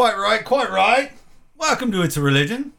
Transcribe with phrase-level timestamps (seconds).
[0.00, 1.12] Quite right, quite right.
[1.58, 2.72] Welcome to It's a Religion,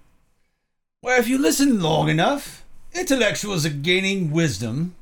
[1.01, 4.95] where if you listen long enough, intellectuals are gaining wisdom,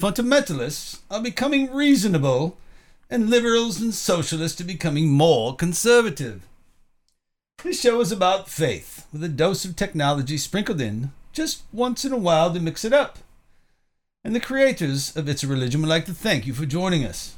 [0.00, 2.56] fundamentalists are becoming reasonable,
[3.10, 6.40] and liberals and socialists are becoming more conservative.
[7.62, 12.14] This show is about faith, with a dose of technology sprinkled in just once in
[12.14, 13.18] a while to mix it up.
[14.24, 17.36] And the creators of It's a Religion would like to thank you for joining us.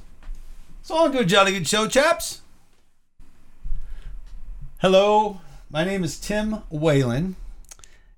[0.82, 2.42] So on to a jolly good show, chaps.
[4.80, 7.36] Hello, my name is Tim Whalen,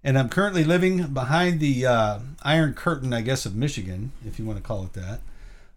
[0.05, 4.45] and I'm currently living behind the uh, Iron Curtain, I guess, of Michigan, if you
[4.45, 5.23] want to call it that,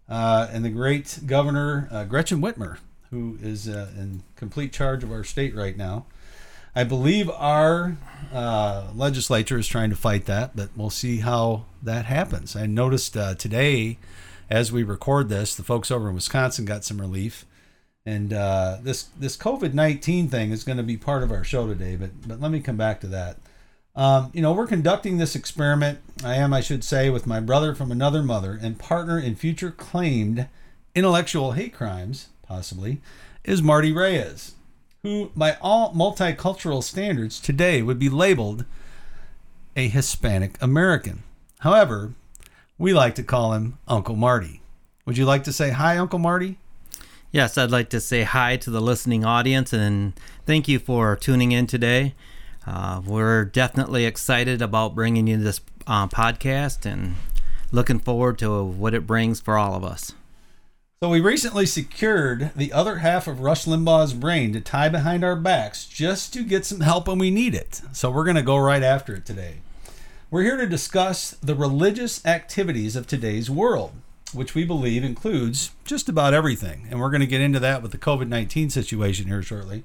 [0.08, 2.78] uh, and the great Governor uh, Gretchen Whitmer,
[3.10, 6.06] who is uh, in complete charge of our state right now.
[6.72, 7.96] I believe our
[8.32, 12.54] uh, legislature is trying to fight that, but we'll see how that happens.
[12.54, 13.98] I noticed uh, today,
[14.48, 17.44] as we record this, the folks over in Wisconsin got some relief
[18.06, 21.66] and uh, this this COVID nineteen thing is going to be part of our show
[21.66, 23.36] today, but but let me come back to that.
[23.96, 25.98] Um, you know, we're conducting this experiment.
[26.22, 29.70] I am, I should say, with my brother from another mother and partner in future
[29.70, 30.48] claimed
[30.94, 33.00] intellectual hate crimes, possibly,
[33.42, 34.52] is Marty Reyes,
[35.02, 38.66] who, by all multicultural standards, today would be labeled
[39.74, 41.22] a Hispanic American.
[41.60, 42.12] However,
[42.76, 44.60] we like to call him Uncle Marty.
[45.06, 46.58] Would you like to say hi, Uncle Marty?
[47.36, 50.14] Yes, I'd like to say hi to the listening audience and
[50.46, 52.14] thank you for tuning in today.
[52.66, 57.16] Uh, we're definitely excited about bringing you this uh, podcast and
[57.70, 60.14] looking forward to what it brings for all of us.
[61.02, 65.36] So, we recently secured the other half of Rush Limbaugh's brain to tie behind our
[65.36, 67.82] backs just to get some help when we need it.
[67.92, 69.56] So, we're going to go right after it today.
[70.30, 73.92] We're here to discuss the religious activities of today's world
[74.32, 76.86] which we believe includes just about everything.
[76.90, 79.84] And we're going to get into that with the COVID 19 situation here shortly.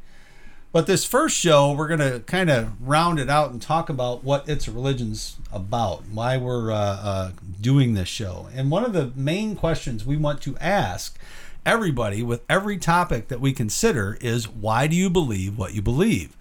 [0.71, 4.23] But this first show, we're going to kind of round it out and talk about
[4.23, 8.47] what It's Religion's about, why we're uh, uh, doing this show.
[8.55, 11.19] And one of the main questions we want to ask
[11.65, 16.37] everybody with every topic that we consider is why do you believe what you believe?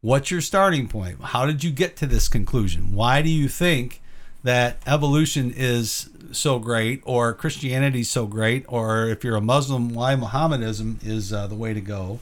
[0.00, 1.22] What's your starting point?
[1.22, 2.92] How did you get to this conclusion?
[2.92, 4.00] Why do you think
[4.42, 9.94] that evolution is so great or Christianity is so great or if you're a Muslim
[9.94, 12.20] why Mohammedanism is uh, the way to go.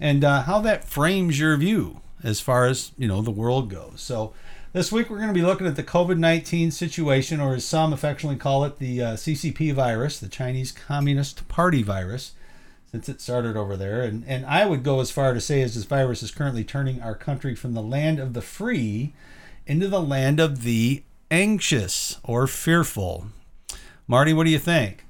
[0.00, 4.00] And uh, how that frames your view as far as you know the world goes.
[4.00, 4.32] So
[4.72, 8.38] this week we're going to be looking at the COVID-19 situation or as some affectionately
[8.38, 12.32] call it the uh, CCP virus the Chinese Communist Party virus
[12.90, 14.02] since it started over there.
[14.02, 17.02] And, and I would go as far to say as this virus is currently turning
[17.02, 19.12] our country from the land of the free
[19.66, 23.26] into the land of the anxious or fearful.
[24.06, 25.04] Marty, what do you think?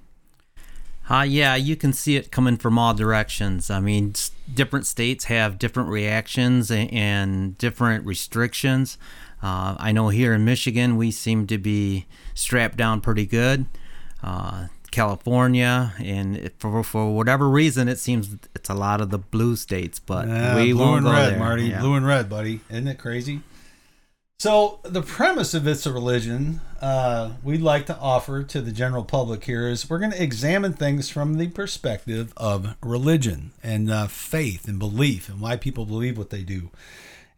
[1.09, 3.71] Uh, yeah, you can see it coming from all directions.
[3.71, 4.15] I mean,
[4.53, 8.99] different states have different reactions and different restrictions.
[9.43, 13.66] Uh, I know here in Michigan, we seem to be strapped down pretty good.
[14.22, 19.54] Uh, California, and for for whatever reason, it seems it's a lot of the blue
[19.54, 19.98] states.
[19.98, 21.38] But we blue won't and go red, there.
[21.38, 21.65] Marty.
[21.65, 21.81] Yeah.
[21.81, 22.60] Blue and red, buddy.
[22.71, 23.43] Isn't it crazy?
[24.38, 29.02] So the premise of it's a religion uh, we'd like to offer to the general
[29.02, 34.08] public here is we're going to examine things from the perspective of religion and uh,
[34.08, 36.69] faith and belief and why people believe what they do.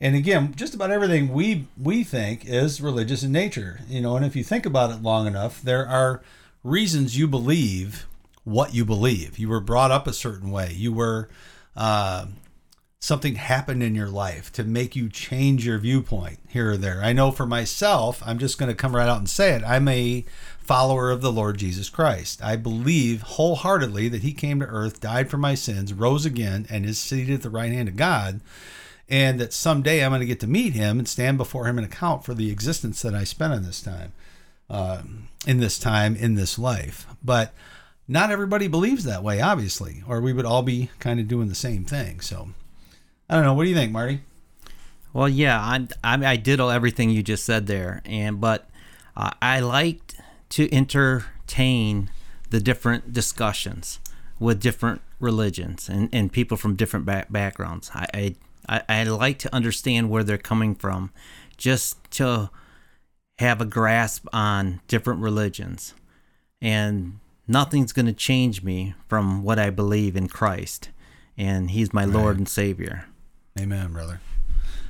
[0.01, 4.17] And again, just about everything we we think is religious in nature, you know.
[4.17, 6.21] And if you think about it long enough, there are
[6.65, 8.07] reasons you believe
[8.43, 9.39] what you believe.
[9.39, 10.73] You were brought up a certain way.
[10.73, 11.29] You were
[11.77, 12.27] uh,
[13.01, 17.01] something happened in your life to make you change your viewpoint here or there.
[17.03, 19.63] I know for myself, I'm just going to come right out and say it.
[19.65, 20.25] I'm a
[20.59, 22.43] follower of the Lord Jesus Christ.
[22.43, 26.85] I believe wholeheartedly that he came to earth, died for my sins, rose again, and
[26.85, 28.41] is seated at the right hand of God.
[29.09, 31.87] And that someday I'm going to get to meet him and stand before him and
[31.87, 34.13] account for the existence that I spent in this time,
[34.69, 35.03] uh,
[35.47, 37.07] in this time, in this life.
[37.25, 37.55] But
[38.07, 41.55] not everybody believes that way, obviously, or we would all be kind of doing the
[41.55, 42.21] same thing.
[42.21, 42.51] So,
[43.29, 43.55] I don't know.
[43.55, 44.21] What do you think, Marty?
[45.13, 48.69] Well, yeah, I, I, I did all everything you just said there, and but
[49.17, 50.17] uh, I liked
[50.51, 52.11] to entertain
[52.51, 54.01] the different discussions
[54.39, 57.91] with different religions and, and people from different back, backgrounds.
[57.95, 58.35] I, I
[58.69, 61.11] I I like to understand where they're coming from,
[61.57, 62.51] just to
[63.39, 65.95] have a grasp on different religions,
[66.61, 70.91] and nothing's going to change me from what I believe in Christ,
[71.37, 73.07] and He's my Lord and Savior.
[73.59, 74.21] Amen, brother.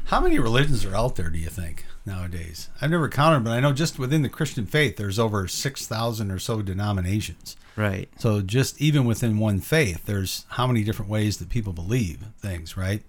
[0.06, 2.68] How many religions are out there, do you think, nowadays?
[2.80, 6.38] I've never counted, but I know just within the Christian faith, there's over 6,000 or
[6.38, 7.56] so denominations.
[7.76, 8.10] Right.
[8.18, 12.76] So just even within one faith, there's how many different ways that people believe things,
[12.76, 13.02] right?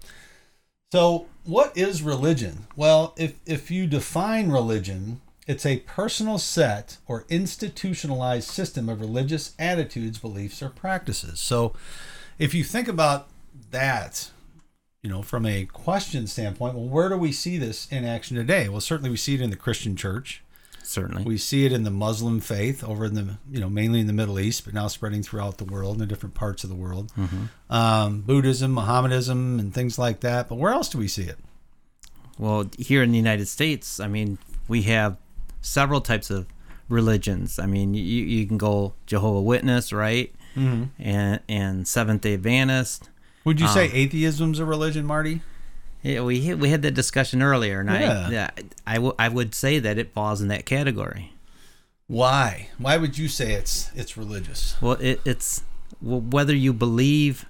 [0.92, 2.68] So what is religion?
[2.76, 9.56] Well, if, if you define religion, it's a personal set or institutionalized system of religious
[9.60, 11.40] attitudes, beliefs, or practices.
[11.40, 11.74] So
[12.38, 13.28] if you think about
[13.72, 14.32] that,
[15.02, 18.68] you know, from a question standpoint, well, where do we see this in action today?
[18.68, 20.44] Well, certainly we see it in the Christian church.
[20.84, 21.24] Certainly.
[21.24, 24.14] We see it in the Muslim faith over in the, you know, mainly in the
[24.14, 27.12] Middle East, but now spreading throughout the world in the different parts of the world.
[27.70, 30.50] Um, Buddhism, Mohammedanism, and things like that.
[30.50, 31.38] But where else do we see it?
[32.40, 35.18] Well, here in the United States, I mean, we have
[35.62, 36.48] several types of
[36.88, 37.60] religions.
[37.60, 40.34] I mean, you, you can go Jehovah Witness, right?
[40.56, 40.86] Mm-hmm.
[40.98, 43.10] And and Seventh Day Adventist.
[43.46, 45.42] Would you say atheism's a religion, Marty?
[46.04, 48.28] Yeah, we had- we had that discussion earlier, and Yeah.
[48.28, 48.50] I yeah,
[48.88, 51.34] I, w- I would say that it falls in that category.
[52.08, 52.70] Why?
[52.78, 54.76] Why would you say it's it's religious?
[54.82, 55.64] Well, it, it's
[56.02, 57.46] well, whether you believe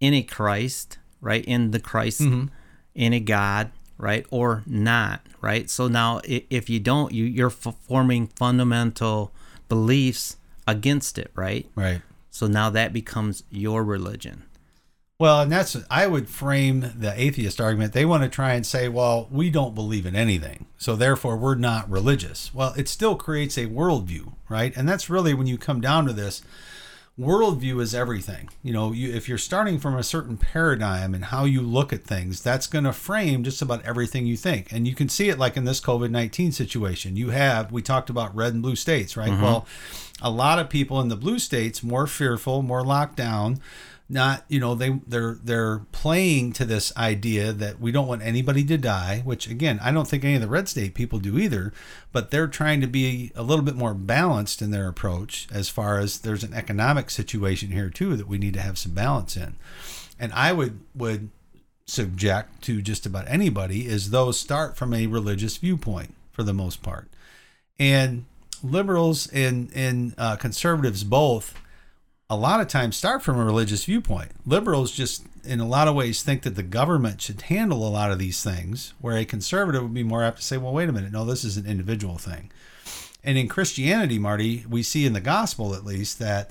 [0.00, 2.46] in a Christ, right, in the Christ, Mm-hmm.
[2.94, 5.68] in a God, right, or not, right.
[5.70, 9.32] So now, if you don't, you you're f- forming fundamental
[9.68, 10.36] beliefs
[10.66, 11.68] against it, right.
[11.74, 12.00] Right.
[12.30, 14.42] So now that becomes your religion.
[15.18, 17.92] Well, and that's I would frame the atheist argument.
[17.92, 21.54] They want to try and say, well, we don't believe in anything, so therefore we're
[21.54, 22.52] not religious.
[22.52, 24.76] Well, it still creates a worldview, right?
[24.76, 26.42] And that's really when you come down to this,
[27.18, 28.48] worldview is everything.
[28.62, 32.02] You know, you, if you're starting from a certain paradigm and how you look at
[32.02, 34.72] things, that's going to frame just about everything you think.
[34.72, 37.16] And you can see it like in this COVID 19 situation.
[37.16, 39.30] You have, we talked about red and blue states, right?
[39.30, 39.42] Mm-hmm.
[39.42, 39.66] Well,
[40.20, 43.60] a lot of people in the blue states more fearful, more locked down.
[44.06, 48.62] Not, you know, they they're they're playing to this idea that we don't want anybody
[48.64, 51.72] to die, which again, I don't think any of the red state people do either,
[52.12, 55.98] but they're trying to be a little bit more balanced in their approach as far
[55.98, 59.54] as there's an economic situation here too that we need to have some balance in.
[60.20, 61.30] And I would would
[61.86, 66.82] subject to just about anybody is those start from a religious viewpoint for the most
[66.82, 67.08] part.
[67.78, 68.24] And
[68.62, 71.60] liberals and, and uh, conservatives both
[72.34, 74.32] a lot of times start from a religious viewpoint.
[74.44, 78.10] Liberals just, in a lot of ways, think that the government should handle a lot
[78.10, 80.92] of these things, where a conservative would be more apt to say, well, wait a
[80.92, 82.50] minute, no, this is an individual thing.
[83.22, 86.50] And in Christianity, Marty, we see in the gospel at least that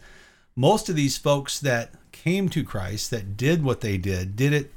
[0.55, 4.71] most of these folks that came to Christ, that did what they did, did it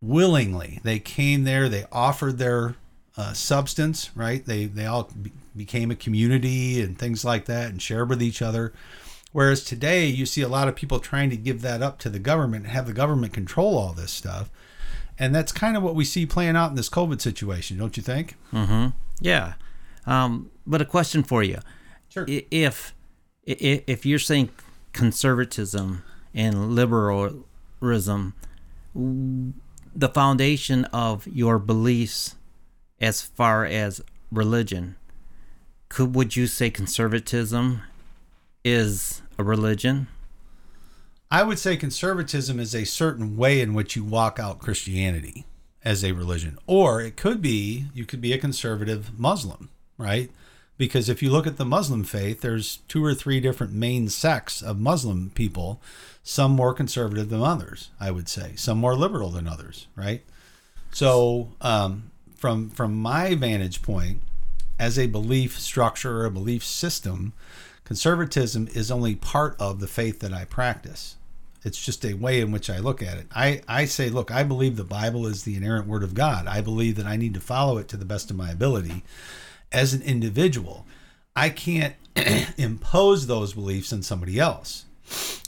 [0.00, 0.80] willingly.
[0.82, 2.74] They came there, they offered their
[3.16, 4.44] uh, substance, right?
[4.44, 8.40] They they all be- became a community and things like that, and shared with each
[8.40, 8.72] other.
[9.32, 12.18] Whereas today, you see a lot of people trying to give that up to the
[12.18, 14.50] government and have the government control all this stuff,
[15.18, 18.02] and that's kind of what we see playing out in this COVID situation, don't you
[18.02, 18.36] think?
[19.20, 19.54] Yeah.
[20.06, 21.58] Um, but a question for you.
[22.08, 22.26] Sure.
[22.28, 22.94] If
[23.44, 24.50] if you're saying
[24.92, 26.04] conservatism
[26.34, 28.34] and liberalism,
[28.94, 32.36] the foundation of your beliefs
[33.00, 34.00] as far as
[34.30, 34.96] religion,
[35.88, 37.82] could would you say conservatism
[38.64, 40.08] is a religion?
[41.30, 45.46] I would say conservatism is a certain way in which you walk out Christianity
[45.84, 46.58] as a religion.
[46.66, 50.30] Or it could be you could be a conservative Muslim, right?
[50.78, 54.62] Because if you look at the Muslim faith, there's two or three different main sects
[54.62, 55.80] of Muslim people,
[56.22, 60.22] some more conservative than others, I would say, some more liberal than others, right?
[60.90, 64.22] So, um, from from my vantage point,
[64.78, 67.32] as a belief structure or a belief system,
[67.84, 71.16] conservatism is only part of the faith that I practice.
[71.64, 73.26] It's just a way in which I look at it.
[73.34, 76.46] I, I say, look, I believe the Bible is the inerrant word of God.
[76.46, 79.04] I believe that I need to follow it to the best of my ability
[79.70, 80.86] as an individual.
[81.36, 81.94] I can't
[82.56, 84.86] impose those beliefs on somebody else.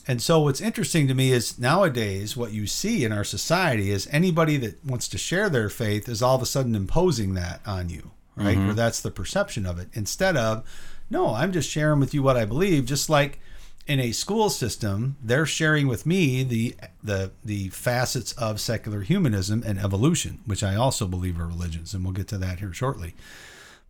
[0.07, 4.09] And so what's interesting to me is nowadays what you see in our society is
[4.11, 7.89] anybody that wants to share their faith is all of a sudden imposing that on
[7.89, 8.57] you, right?
[8.57, 8.71] Mm-hmm.
[8.71, 9.89] Or that's the perception of it.
[9.95, 10.65] Instead of,
[11.11, 13.41] no, I'm just sharing with you what I believe, just like
[13.87, 19.63] in a school system, they're sharing with me the the the facets of secular humanism
[19.67, 23.15] and evolution, which I also believe are religions, and we'll get to that here shortly.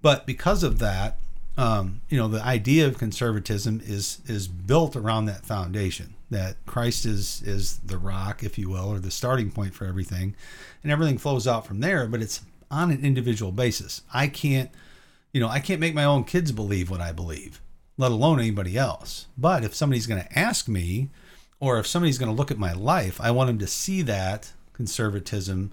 [0.02, 1.18] But because of that,
[1.56, 7.06] um, you know, the idea of conservatism is is built around that foundation that Christ
[7.06, 10.34] is is the rock, if you will, or the starting point for everything,
[10.82, 12.06] and everything flows out from there.
[12.08, 14.02] But it's on an individual basis.
[14.12, 14.70] I can't,
[15.34, 17.60] you know, I can't make my own kids believe what I believe,
[17.98, 19.26] let alone anybody else.
[19.36, 21.10] But if somebody's going to ask me,
[21.58, 24.52] or if somebody's going to look at my life, I want them to see that
[24.72, 25.72] conservatism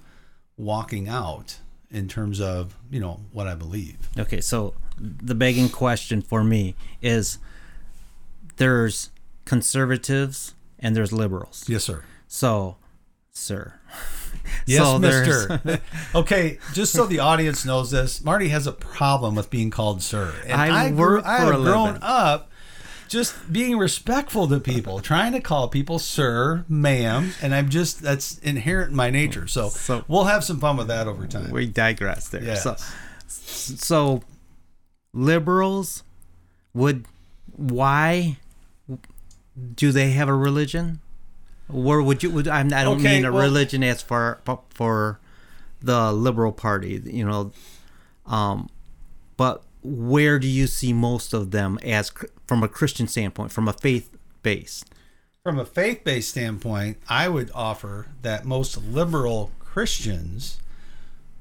[0.58, 1.58] walking out
[1.92, 3.98] in terms of you know what I believe.
[4.18, 7.38] Okay, so the begging question for me is
[8.58, 9.12] there's
[9.46, 11.66] conservatives and there's liberals.
[11.68, 12.04] Yes, sir.
[12.28, 12.78] So,
[13.32, 13.76] sir.
[14.66, 15.82] Yes, So Mister.
[16.16, 20.34] okay, just so the audience knows this, Marty has a problem with being called sir.
[20.46, 22.50] And I grew, work I have grown up
[23.08, 28.38] just being respectful to people, trying to call people sir, ma'am, and I'm just that's
[28.40, 29.48] inherent in my nature.
[29.48, 31.50] So, So- we'll have some fun with that over time.
[31.52, 32.44] we digress there.
[32.44, 32.64] Yes.
[32.64, 32.76] So,
[33.28, 34.22] so
[35.14, 36.04] liberals
[36.74, 37.06] would
[37.56, 38.38] why
[39.76, 41.02] do they have a religion?
[41.74, 42.32] Where would you?
[42.32, 45.20] Would I'm, don't Okay, mean a well- religion as for for
[45.82, 47.52] the liberal party, you know,
[48.28, 48.70] um,
[49.38, 52.12] but where do you see most of them as
[52.46, 54.86] from a Christian standpoint, from a faith base?
[55.44, 60.60] From a faith based standpoint, I would offer that most liberal Christians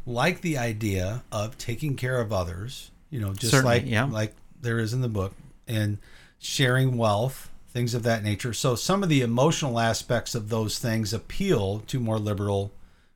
[0.06, 4.04] like the idea of taking care of others, you know, just Certainly, like yeah.
[4.04, 5.34] like there is in the book,
[5.68, 5.98] and
[6.38, 8.52] sharing wealth, things of that nature.
[8.52, 12.72] So some of the emotional aspects of those things appeal to more liberal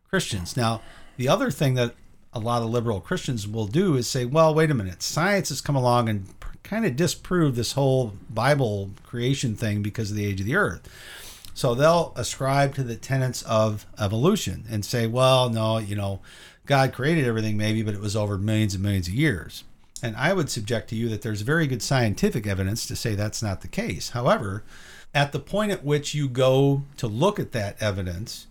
[0.08, 0.56] Christians.
[0.56, 0.80] Now,
[1.16, 1.94] the other thing that
[2.32, 5.60] a lot of liberal Christians will do is say, well, wait a minute, science has
[5.60, 6.26] come along and
[6.62, 10.88] kind of disproved this whole Bible creation thing because of the age of the earth.
[11.52, 16.20] So they'll ascribe to the tenets of evolution and say, well, no, you know,
[16.66, 19.62] God created everything maybe, but it was over millions and millions of years.
[20.04, 23.42] And I would subject to you that there's very good scientific evidence to say that's
[23.42, 24.10] not the case.
[24.10, 24.62] However,
[25.14, 28.46] at the point at which you go to look at that evidence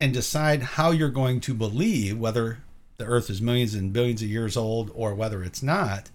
[0.00, 2.60] and decide how you're going to believe whether
[2.96, 6.08] the earth is millions and billions of years old or whether it's not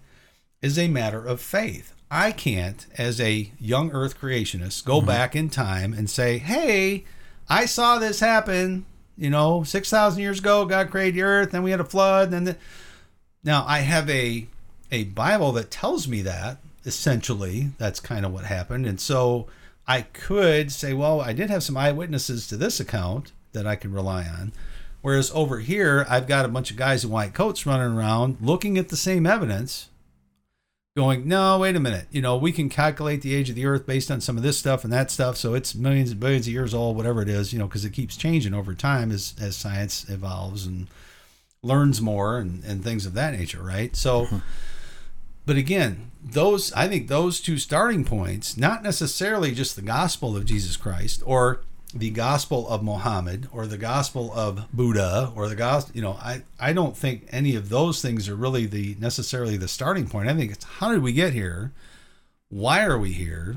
[0.60, 1.94] is a matter of faith.
[2.10, 5.06] I can't, as a young earth creationist, go mm-hmm.
[5.06, 7.04] back in time and say, hey,
[7.48, 8.86] I saw this happen,
[9.16, 12.42] you know, 6,000 years ago, God created the earth, then we had a flood, then
[12.42, 12.56] the...
[13.48, 14.46] Now, I have a
[14.92, 18.84] a Bible that tells me that essentially that's kind of what happened.
[18.84, 19.46] And so
[19.86, 23.90] I could say, well, I did have some eyewitnesses to this account that I can
[23.90, 24.52] rely on.
[25.00, 28.76] Whereas over here, I've got a bunch of guys in white coats running around looking
[28.76, 29.88] at the same evidence,
[30.94, 32.08] going, no, wait a minute.
[32.10, 34.58] You know, we can calculate the age of the earth based on some of this
[34.58, 35.38] stuff and that stuff.
[35.38, 37.94] So it's millions and billions of years old, whatever it is, you know, because it
[37.94, 40.86] keeps changing over time as, as science evolves and
[41.62, 43.94] learns more and, and things of that nature, right?
[43.96, 44.38] So, mm-hmm.
[45.46, 50.44] but again, those, I think those two starting points, not necessarily just the gospel of
[50.44, 51.62] Jesus Christ or
[51.94, 56.42] the gospel of Muhammad or the gospel of Buddha or the gospel, you know, I,
[56.60, 60.28] I don't think any of those things are really the necessarily the starting point.
[60.28, 61.72] I think it's how did we get here?
[62.50, 63.56] Why are we here?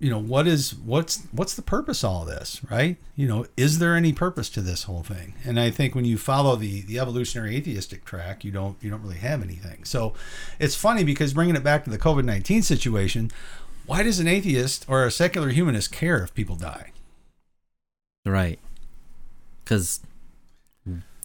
[0.00, 2.96] You know, what is what's what's the purpose of all this, right?
[3.16, 5.34] You know, is there any purpose to this whole thing?
[5.44, 9.02] And I think when you follow the the evolutionary atheistic track, you don't you don't
[9.02, 9.84] really have anything.
[9.84, 10.14] So
[10.58, 13.30] it's funny because bringing it back to the COVID-19 situation,
[13.84, 16.92] why does an atheist or a secular humanist care if people die?
[18.24, 18.58] Right.
[19.62, 20.00] Because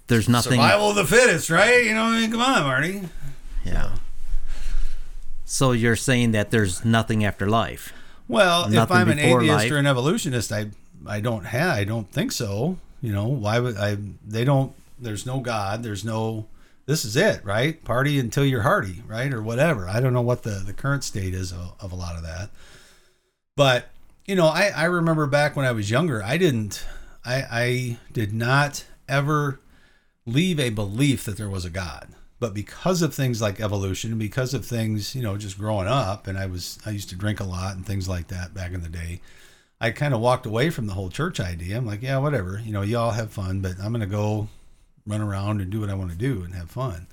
[0.07, 0.59] there's nothing.
[0.59, 1.85] Survival of the fittest, right?
[1.85, 3.01] You know, I mean, come on, Marty.
[3.63, 3.95] Yeah.
[5.45, 7.93] So you're saying that there's nothing after life.
[8.27, 9.71] Well, if I'm an atheist life.
[9.71, 10.71] or an evolutionist, I
[11.05, 12.77] I don't have I don't think so.
[13.01, 16.45] You know, why would I they don't there's no God, there's no
[16.85, 17.83] this is it, right?
[17.83, 19.33] Party until you're hearty, right?
[19.33, 19.89] Or whatever.
[19.89, 22.51] I don't know what the, the current state is of, of a lot of that.
[23.55, 23.89] But,
[24.27, 26.85] you know, I, I remember back when I was younger, I didn't
[27.25, 29.59] I I did not ever
[30.25, 32.09] leave a belief that there was a God.
[32.39, 36.37] But because of things like evolution, because of things, you know, just growing up, and
[36.37, 38.89] I was I used to drink a lot and things like that back in the
[38.89, 39.21] day,
[39.79, 41.77] I kind of walked away from the whole church idea.
[41.77, 44.49] I'm like, yeah, whatever, you know, y'all have fun, but I'm gonna go
[45.05, 47.07] run around and do what I want to do and have fun.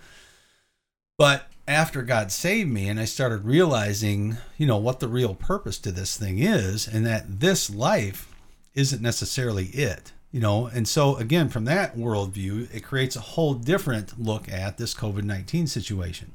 [1.19, 5.79] But after God saved me and I started realizing, you know, what the real purpose
[5.79, 8.29] to this thing is, and that this life
[8.75, 10.67] isn't necessarily it, you know.
[10.67, 15.23] And so, again, from that worldview, it creates a whole different look at this COVID
[15.23, 16.33] 19 situation.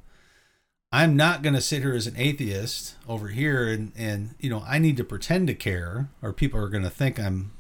[0.90, 4.64] I'm not going to sit here as an atheist over here and, and, you know,
[4.66, 7.52] I need to pretend to care, or people are going to think I'm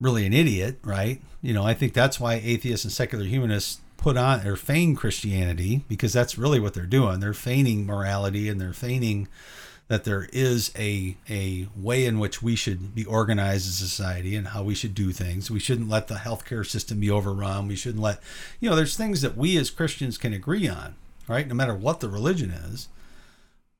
[0.00, 1.20] really an idiot, right?
[1.42, 5.84] You know, I think that's why atheists and secular humanists put on or feign Christianity
[5.88, 7.20] because that's really what they're doing.
[7.20, 9.28] They're feigning morality and they're feigning
[9.90, 14.36] that there is a a way in which we should be organized as a society
[14.36, 15.50] and how we should do things.
[15.50, 17.66] We shouldn't let the healthcare system be overrun.
[17.66, 18.20] We shouldn't let
[18.60, 20.94] you know, there's things that we as Christians can agree on,
[21.26, 21.46] right?
[21.46, 22.88] No matter what the religion is.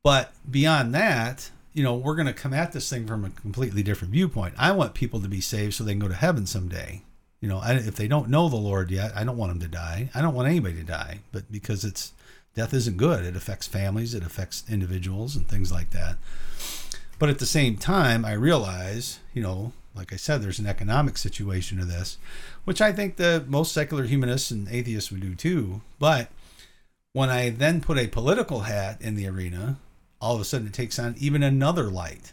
[0.02, 3.85] But beyond that, you know, we're going to come at this thing from a completely
[3.85, 4.55] different viewpoint.
[4.59, 7.02] I want people to be saved so they can go to heaven someday.
[7.40, 9.69] You know, I, if they don't know the Lord yet, I don't want them to
[9.69, 10.11] die.
[10.12, 12.12] I don't want anybody to die, but because it's
[12.54, 13.25] death isn't good.
[13.25, 16.16] It affects families, it affects individuals, and things like that.
[17.19, 21.19] But at the same time, I realize, you know, like I said, there's an economic
[21.19, 22.16] situation to this,
[22.64, 25.83] which I think the most secular humanists and atheists would do too.
[25.99, 26.30] But
[27.12, 29.78] when I then put a political hat in the arena,
[30.21, 32.33] all of a sudden it takes on even another light,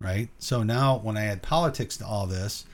[0.00, 0.28] right?
[0.38, 2.64] So now when I add politics to all this,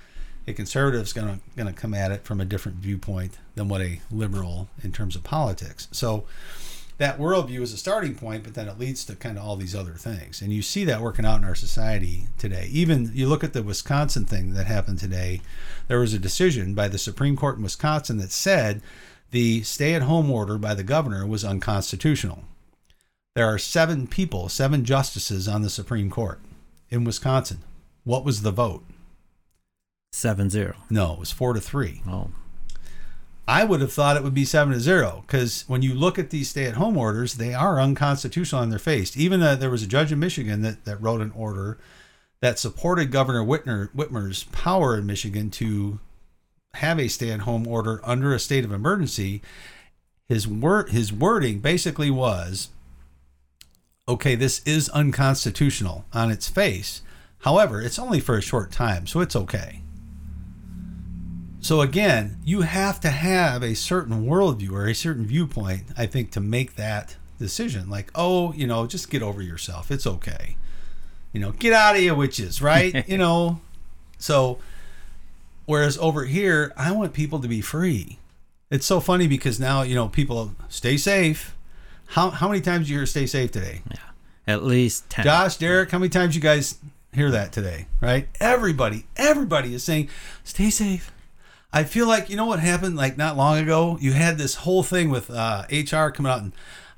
[0.46, 4.68] a conservative's going to come at it from a different viewpoint than what a liberal
[4.82, 5.88] in terms of politics.
[5.92, 6.24] So
[7.00, 9.74] that worldview is a starting point, but then it leads to kind of all these
[9.74, 10.42] other things.
[10.42, 12.68] And you see that working out in our society today.
[12.70, 15.40] Even you look at the Wisconsin thing that happened today,
[15.88, 18.82] there was a decision by the Supreme Court in Wisconsin that said
[19.30, 22.44] the stay at home order by the governor was unconstitutional.
[23.34, 26.38] There are seven people, seven justices on the Supreme Court
[26.90, 27.60] in Wisconsin.
[28.04, 28.84] What was the vote?
[30.12, 30.76] Seven zero.
[30.90, 32.02] No, it was four to three.
[32.06, 32.28] Oh,
[33.50, 36.30] I would have thought it would be seven to zero because when you look at
[36.30, 39.16] these stay-at-home orders, they are unconstitutional on their face.
[39.16, 41.76] Even uh, there was a judge in Michigan that, that wrote an order
[42.40, 45.98] that supported Governor Whitmer, Whitmer's power in Michigan to
[46.74, 49.42] have a stay-at-home order under a state of emergency.
[50.28, 52.68] His word, his wording basically was,
[54.06, 57.02] "Okay, this is unconstitutional on its face.
[57.38, 59.82] However, it's only for a short time, so it's okay."
[61.60, 66.30] So again, you have to have a certain worldview or a certain viewpoint, I think,
[66.32, 67.90] to make that decision.
[67.90, 69.90] Like, oh, you know, just get over yourself.
[69.90, 70.56] It's okay.
[71.32, 73.06] You know, get out of your witches, right?
[73.08, 73.60] you know.
[74.18, 74.58] So
[75.66, 78.18] whereas over here, I want people to be free.
[78.70, 81.56] It's so funny because now, you know, people stay safe.
[82.06, 83.82] How how many times you hear stay safe today?
[83.90, 83.98] yeah.
[84.46, 85.24] At least ten.
[85.24, 86.78] Josh, Derek, how many times you guys
[87.12, 87.86] hear that today?
[88.00, 88.28] Right?
[88.40, 90.08] Everybody, everybody is saying,
[90.42, 91.12] stay safe.
[91.72, 93.96] I feel like you know what happened like not long ago.
[94.00, 96.52] You had this whole thing with uh, HR coming out and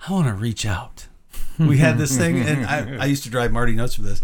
[0.08, 1.06] I want to reach out.
[1.58, 4.22] We had this thing, and I, I used to drive Marty nuts for this.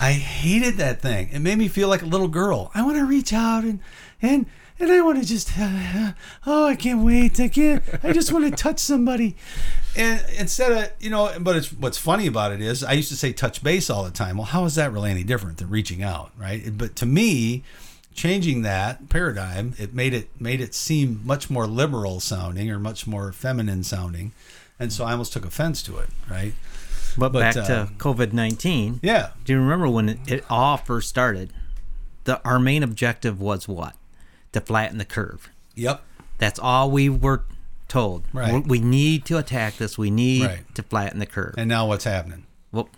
[0.00, 1.30] I hated that thing.
[1.32, 2.70] It made me feel like a little girl.
[2.74, 3.80] I want to reach out and
[4.22, 4.46] and
[4.78, 6.12] and I want to just uh,
[6.46, 7.40] oh I can't wait.
[7.40, 7.82] I can't.
[8.02, 9.36] I just want to touch somebody.
[9.96, 13.16] And instead of you know, but it's what's funny about it is I used to
[13.16, 14.36] say touch base all the time.
[14.36, 16.76] Well, how is that really any different than reaching out, right?
[16.76, 17.64] But to me,
[18.16, 23.06] changing that paradigm, it made it made it seem much more liberal sounding or much
[23.06, 24.32] more feminine sounding,
[24.80, 26.54] and so I almost took offense to it, right?
[27.18, 29.00] But, But, back uh, to COVID nineteen.
[29.02, 31.52] Yeah, Do you remember when it, it all first started?
[32.24, 33.94] The our main objective was what?
[34.52, 35.48] To flatten the curve.
[35.74, 36.02] yep,
[36.38, 37.44] That's all we were
[37.88, 38.24] told.
[38.32, 38.52] Right.
[38.54, 39.96] We- We need to attack this.
[39.96, 40.74] We need Right.
[40.74, 41.54] to flatten the curve.
[41.56, 42.44] and now what's happening?
[42.72, 42.88] well,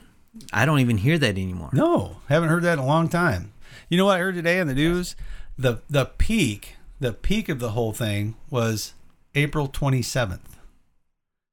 [0.52, 1.70] I don't even hear that anymore.
[1.72, 3.52] No, haven't heard that in a long time.
[3.88, 5.16] You know what I heard today on the news?
[5.59, 8.92] The the peak, the peak of the whole thing was
[9.35, 10.40] April 27th.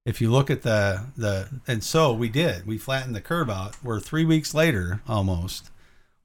[0.06, 2.68] If you look at the the and so we did.
[2.68, 3.76] We flattened the curve out.
[3.84, 5.72] We're 3 weeks later almost.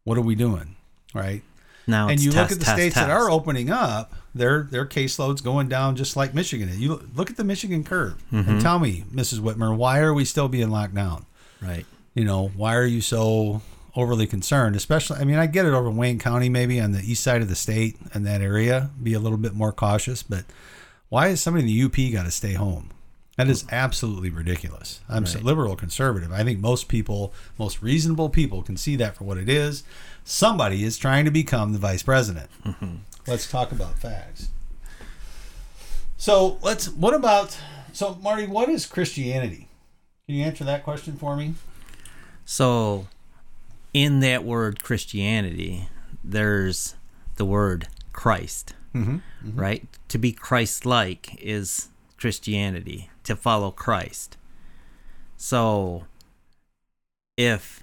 [0.04, 0.76] What are we doing?
[1.14, 1.42] Right?
[1.86, 4.84] Now and you test, look at the test, states that are opening up, their their
[4.86, 6.68] caseloads going down just like Michigan.
[6.74, 8.50] You look at the Michigan curve Mm-hmm.
[8.50, 9.38] and tell me, Mrs.
[9.40, 11.24] Whitmer, why are we still being locked down?
[11.62, 11.84] right.
[12.14, 13.60] you know, why are you so
[13.96, 14.76] overly concerned?
[14.76, 17.42] Especially, I mean, I get it over in Wayne County, maybe on the east side
[17.42, 20.22] of the state and that area, be a little bit more cautious.
[20.22, 20.44] But
[21.08, 22.90] why is somebody in the UP got to stay home?
[23.36, 25.00] That is absolutely ridiculous.
[25.08, 25.44] I'm so Right.
[25.46, 26.30] liberal conservative.
[26.30, 29.82] I think most people, most reasonable people, can see that for what it is.
[30.24, 32.50] Somebody is trying to become the vice president.
[32.66, 32.96] Mm-hmm.
[33.26, 34.48] Let's talk about facts.
[36.18, 36.88] So let's.
[36.90, 37.56] What about?
[37.94, 39.68] So Marty, what is Christianity?
[40.26, 41.54] Can you answer that question for me?
[42.44, 43.06] So,
[43.92, 45.88] in that word Christianity,
[46.22, 46.94] there's
[47.36, 49.18] the word Christ, Mm-hmm.
[49.58, 49.86] right?
[50.08, 54.36] To be Christ like is Christianity, to follow Christ.
[55.36, 56.06] So,
[57.36, 57.82] if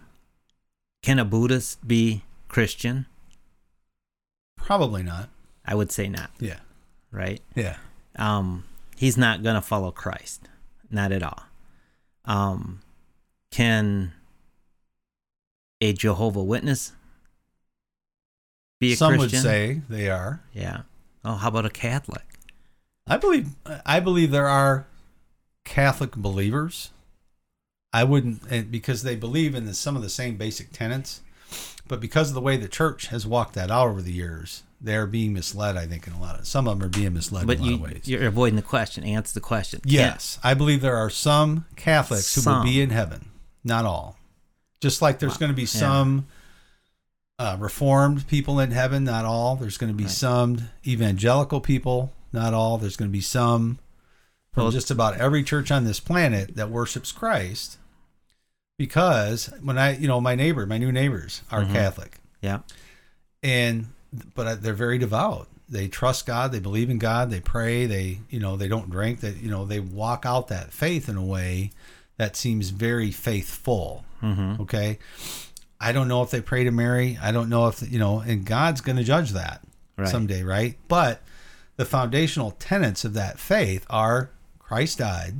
[1.01, 3.05] can a Buddhist be Christian?
[4.57, 5.29] Probably not.
[5.65, 6.59] I would say not, Yeah.
[7.11, 7.41] right?
[7.55, 7.77] Yeah.
[8.17, 8.65] um,
[8.97, 10.47] he's not going to follow Christ,
[10.91, 11.43] not at all.
[12.25, 12.81] Um,
[13.51, 14.11] can
[15.81, 16.93] a Jehovah Witness
[18.79, 19.37] be a Some Christian?
[19.37, 20.41] would say they are.
[20.53, 20.81] yeah.
[21.25, 22.23] Oh, how about a Catholic?
[23.05, 23.49] I believe.
[23.85, 24.85] I believe there are
[25.65, 26.91] Catholic believers.
[27.93, 31.21] I wouldn't, and because they believe in the, some of the same basic tenets,
[31.87, 35.07] but because of the way the church has walked that out over the years, they're
[35.07, 35.75] being misled.
[35.77, 37.63] I think in a lot of some of them are being misled But in a
[37.63, 38.01] lot you, of ways.
[38.05, 39.03] you're avoiding the question.
[39.03, 39.81] Answer the question.
[39.85, 43.29] Yes, I believe there are some Catholics who will be in heaven.
[43.63, 44.17] Not all.
[44.81, 45.67] Just like there's going to be Yeah.
[45.67, 46.27] some
[47.39, 49.55] uh, reformed people in heaven, not all.
[49.55, 50.11] There's going to be Right.
[50.11, 52.77] some evangelical people, not all.
[52.79, 53.77] There's going to be some
[54.51, 57.77] from Well- just about every church on this planet that worships Christ.
[58.77, 61.73] Because when I, you know, my neighbor, my new neighbors are Mhm.
[61.73, 62.59] Catholic, Yeah.
[63.43, 63.87] and
[64.35, 65.47] but I- they're very devout.
[65.69, 66.51] They trust God.
[66.51, 67.29] They believe in God.
[67.29, 67.85] They pray.
[67.85, 69.19] They, you know, they don't drink.
[69.19, 71.71] That you know, they walk out that faith in a way
[72.17, 74.03] that seems very faithful.
[74.21, 74.61] Mm-hmm.
[74.63, 74.99] Okay.
[75.79, 77.17] I don't know if they pray to Mary.
[77.21, 79.61] I don't know if, you know, and God's going to judge that
[79.95, 80.07] Right.
[80.07, 80.75] someday, right?
[80.87, 81.21] But
[81.75, 85.35] the foundational tenets of that faith are Christ died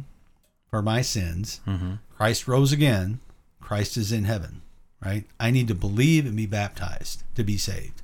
[0.70, 1.94] for my sins, Mm-hmm.
[2.16, 3.20] Christ rose again,
[3.62, 4.62] Christ is in heaven,
[5.04, 5.26] right?
[5.40, 8.02] I need to believe and be baptized to be saved,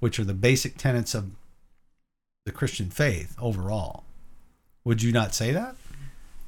[0.00, 1.30] which are the basic tenets of
[2.46, 4.02] the Christian faith overall.
[4.84, 5.76] Would you not say that?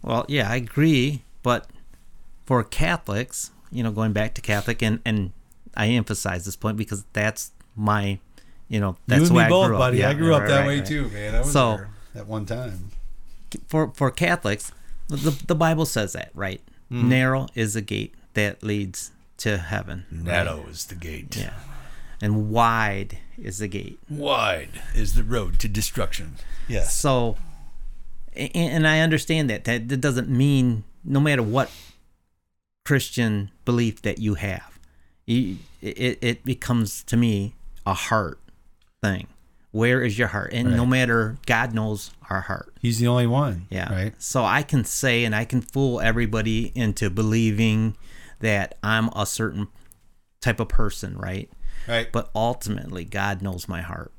[0.02, 1.68] Well, yeah, I agree, but
[2.44, 5.32] for Catholics, you know, going back to Catholic, and and
[5.76, 8.18] I emphasize this point because that's my,
[8.68, 9.80] you know, that's you and where me I both, grew up.
[9.80, 9.98] buddy.
[9.98, 10.86] Yeah, I grew up that right, way right.
[10.88, 11.34] too, man.
[11.36, 11.90] I was So- there
[12.22, 12.90] at one time.
[13.68, 14.72] For for Catholics,
[15.08, 16.60] the the Bible says that, right?
[16.90, 17.08] Mm-hmm.
[17.08, 20.04] Narrow is the gate that leads to heaven.
[20.10, 21.36] Narrow is the gate.
[21.36, 21.54] Yeah,
[22.20, 23.98] and wide is the gate.
[24.10, 26.36] Wide is the road to destruction.
[26.68, 26.94] Yes.
[26.96, 27.36] So,
[28.34, 29.64] a- and I understand that.
[29.64, 31.70] That that doesn't mean no matter what
[32.84, 34.78] Christian belief that you have,
[35.24, 38.40] you, it it becomes to me a heart
[39.02, 39.28] thing.
[39.70, 40.52] Where is your heart?
[40.54, 42.72] And no matter God knows our heart.
[42.80, 43.66] He's the only one.
[43.70, 43.92] Yeah.
[43.92, 44.22] Right.
[44.22, 47.96] So I can say and I can fool everybody into believing
[48.40, 49.68] that I'm a certain
[50.40, 51.50] type of person, right?
[51.86, 52.10] Right.
[52.10, 54.12] but ultimately God knows my heart.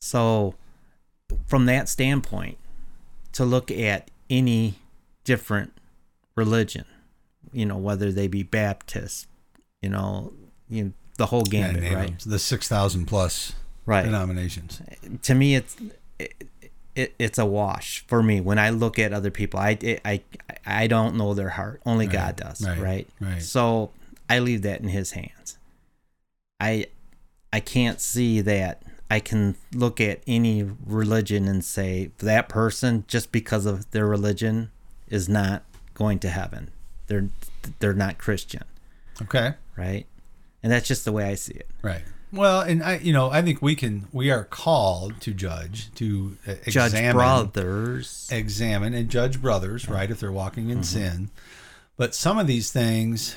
[0.00, 0.54] So
[1.46, 2.56] from that standpoint,
[3.32, 4.76] to look at any
[5.24, 5.72] different
[6.34, 6.84] religion,
[7.52, 9.26] you know, whether they be Baptist,
[9.80, 10.32] you know,
[10.68, 12.18] you know, the whole Yeah, gambit, name right?
[12.18, 12.30] them.
[12.30, 13.52] The six thousand plus
[13.84, 14.04] Right.
[14.04, 14.80] denominations.
[15.22, 15.76] To me, it's
[16.18, 16.48] it,
[16.94, 19.58] it, it's a wash for me when I look at other people.
[19.60, 20.22] I it, I
[20.64, 21.80] I don't know their heart.
[21.84, 23.08] Only Right, God does, right, right?
[23.20, 23.42] right.
[23.42, 23.90] So
[24.30, 25.58] I leave that in His hands.
[26.60, 26.86] I
[27.52, 33.32] I can't see that I can look at any religion and say that person just
[33.32, 34.70] because of their religion
[35.08, 35.64] is not
[36.02, 36.70] going to heaven.
[37.06, 37.28] They're
[37.78, 38.64] they're not Christian,
[39.22, 39.54] Okay.
[39.76, 40.04] right?
[40.62, 41.68] And that's just the way I see it.
[41.80, 42.02] Right.
[42.32, 46.36] Well, and I, you know, I think we can, we are called to judge, to
[46.66, 48.28] Judge examine, brothers.
[48.32, 50.10] examine and judge brothers, right?
[50.10, 50.82] If they're walking in mm-hmm.
[50.82, 51.30] sin.
[51.96, 53.36] But some of these things,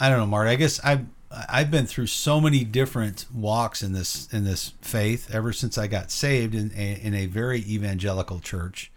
[0.00, 0.50] I don't know, Marty.
[0.50, 1.06] I guess I've
[1.48, 5.86] I've been through so many different walks in this in this faith ever since I
[5.86, 8.91] got saved in a, in a very evangelical church,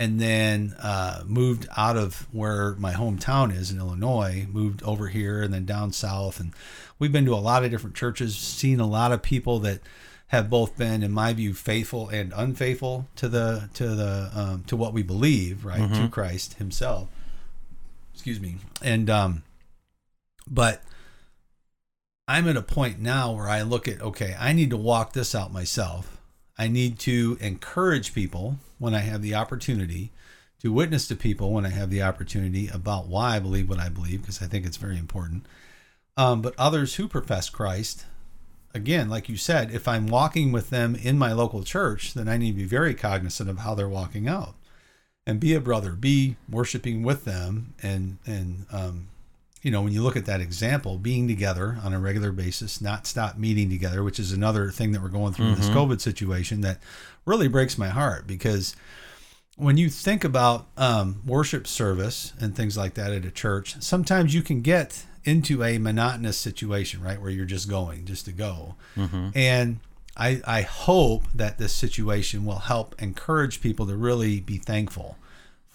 [0.00, 5.42] and then uh, moved out of where my hometown is in Illinois, moved over here,
[5.42, 6.52] and then down south, and
[6.98, 9.80] we've been to a lot of different churches, seen a lot of people that
[10.28, 14.76] have both been, in my view, faithful and unfaithful to the to the um, to
[14.76, 17.08] what we believe, right, to Christ Himself.
[18.14, 19.42] Excuse me, and um,
[20.46, 20.82] but
[22.28, 25.34] I'm at a point now where I look at okay, I need to walk this
[25.34, 26.17] out myself.
[26.58, 30.10] I need to encourage people when I have the opportunity
[30.60, 33.88] to witness to people when I have the opportunity about why I believe what I
[33.88, 35.46] believe because I think it's very important.
[36.16, 38.06] Um, but others who profess Christ,
[38.74, 42.36] again, like you said, if I'm walking with them in my local church, then I
[42.36, 44.54] need to be very cognizant of how they're walking out
[45.24, 47.74] and be a brother, be worshiping with them.
[47.82, 49.08] And, and, um,
[49.68, 53.06] you know, when you look at that example, being together on a regular basis, not
[53.06, 56.62] stop meeting together, which is another thing that we're going through in this COVID situation
[56.62, 56.78] that
[57.26, 58.74] really breaks my heart because
[59.56, 64.32] when you think about um, worship service and things like that at a church, sometimes
[64.34, 68.74] you can get into a monotonous situation, right, where you're just going just to go.
[69.34, 69.80] And
[70.16, 75.17] I, I hope that this situation will help encourage people to really be thankful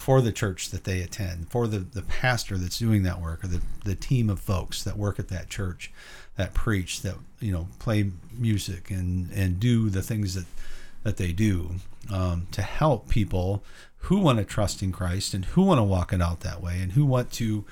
[0.04, 3.46] for the church that they attend, for the, the pastor that's doing that work, or
[3.48, 5.90] the, the team of folks that work at that church,
[6.36, 10.44] that preach, that you know play music and and do the things that
[11.04, 11.76] that they do
[12.12, 13.62] um, to help people
[14.08, 16.78] who want to trust in Christ and who want to walk it out that way
[16.80, 17.64] and who want to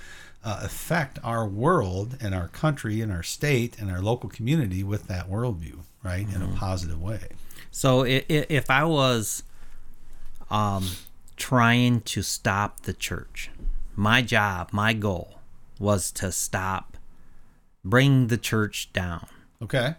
[0.44, 5.06] uh, affect our world and our country and our state and our local community with
[5.08, 7.28] that worldview, right, in a positive way.
[7.70, 9.42] So i- i- if I was
[10.50, 10.84] um,
[11.42, 13.50] trying to stop the church,
[13.96, 15.40] my job, my goal
[15.80, 16.96] was to stop,
[17.84, 19.26] bring the church down.
[19.60, 19.96] Okay.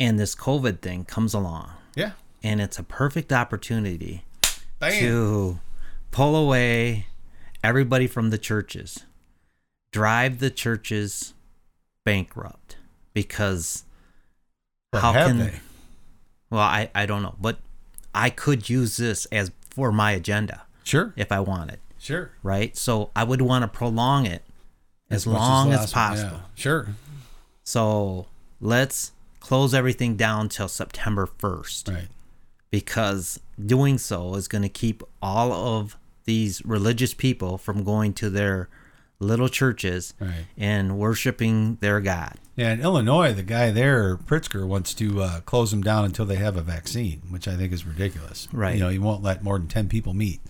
[0.00, 2.12] And this COVID thing comes along, Yeah.
[2.42, 4.24] and it's a perfect opportunity
[4.78, 4.92] Bam.
[4.98, 5.60] to
[6.10, 7.06] pull away
[7.62, 9.04] everybody from the churches,
[9.92, 11.34] drive the churches
[12.06, 12.78] bankrupt,
[13.12, 13.84] because
[14.90, 15.60] But how can they?
[16.48, 17.58] well I I don't know, but
[18.14, 22.30] I could use this as for my agenda Sure, if I wanted, sure.
[22.42, 22.76] right?
[22.76, 24.44] So I would want to prolong it
[25.10, 26.08] as, much long as, last one, yeah.
[26.30, 26.40] possible.
[26.54, 26.88] Sure.
[27.64, 28.26] So
[28.60, 32.08] let's close everything down till September 1st Right.
[32.70, 38.30] because doing so is going to keep all of these religious people from going to
[38.30, 38.68] their
[39.20, 40.46] little churches Right.
[40.56, 42.34] and worshiping their God.
[42.56, 46.36] Yeah, in Illinois, the guy there, Pritzker, wants to uh, close them down until they
[46.36, 48.46] have a vaccine, which I think is ridiculous.
[48.52, 48.74] Right.
[48.74, 50.40] You know, he won't let more than 10 people meet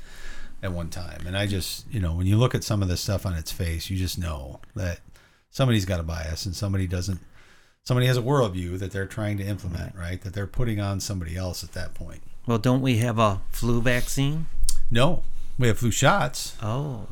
[0.62, 1.26] at one time.
[1.26, 3.50] And I just, you know, when you look at some of this stuff on its
[3.52, 5.00] face, you just know that
[5.50, 7.20] somebody's got a bias and somebody doesn't,
[7.84, 10.20] somebody has a worldview that they're trying to implement, right?
[10.22, 12.22] That they're putting on somebody else at that point.
[12.46, 14.46] Well, don't we have a flu vaccine?
[14.90, 15.22] No,
[15.58, 17.06] we have flu shots, Oh,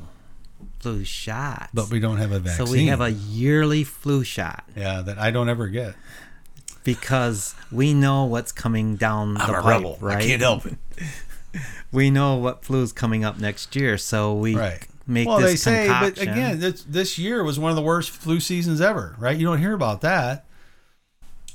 [0.83, 1.71] flu shots.
[1.73, 2.67] but we don't have a vaccine.
[2.67, 5.95] so we have a yearly flu shot Yeah, that I don't ever get.
[6.85, 10.19] because we know what's coming down the pipe, right?
[10.19, 10.77] I can't help it.
[11.93, 14.87] we know what flu's coming up next year, so we Right.
[15.07, 18.11] make well, they this say, but again, this, this year was one of the worst
[18.11, 19.37] flu seasons ever, right?
[19.37, 20.45] You don't hear about that.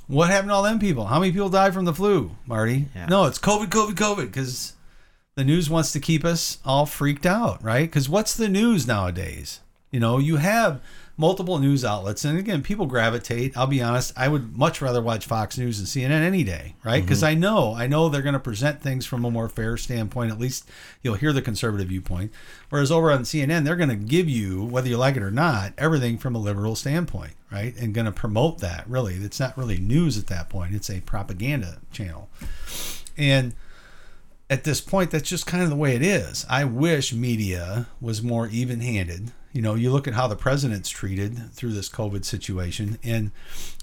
[0.07, 1.07] What happened to all them people?
[1.07, 2.85] How many people died from the flu, Marty?
[2.95, 3.07] Yeah.
[3.07, 4.71] No, it's COVID, COVID, COVID, because
[5.37, 7.87] the news wants to keep us all freaked out, right?
[7.87, 9.59] Because what's the news nowadays?
[9.91, 10.81] You know, you have
[11.15, 13.55] multiple news outlets, and again, people gravitate.
[13.55, 17.03] I'll be honest, I would much rather watch Fox News and CNN any day, right?
[17.03, 17.27] Because mm-hmm.
[17.27, 20.31] I know, I know they're going to present things from a more fair standpoint.
[20.31, 20.67] At least
[21.03, 22.31] you'll hear the conservative viewpoint.
[22.69, 25.71] Whereas over on CNN, they're going to give you, whether you like it or not,
[25.77, 27.75] everything from a liberal standpoint, right?
[27.77, 28.89] And going to promote that.
[28.89, 32.27] Really, it's not really news at that point; it's a propaganda channel,
[33.15, 33.53] and
[34.49, 36.45] at this point, that's just kind of the way it is.
[36.49, 39.31] I wish media was more even handed.
[39.51, 43.31] You know, you look at how the president's treated through this COVID situation, and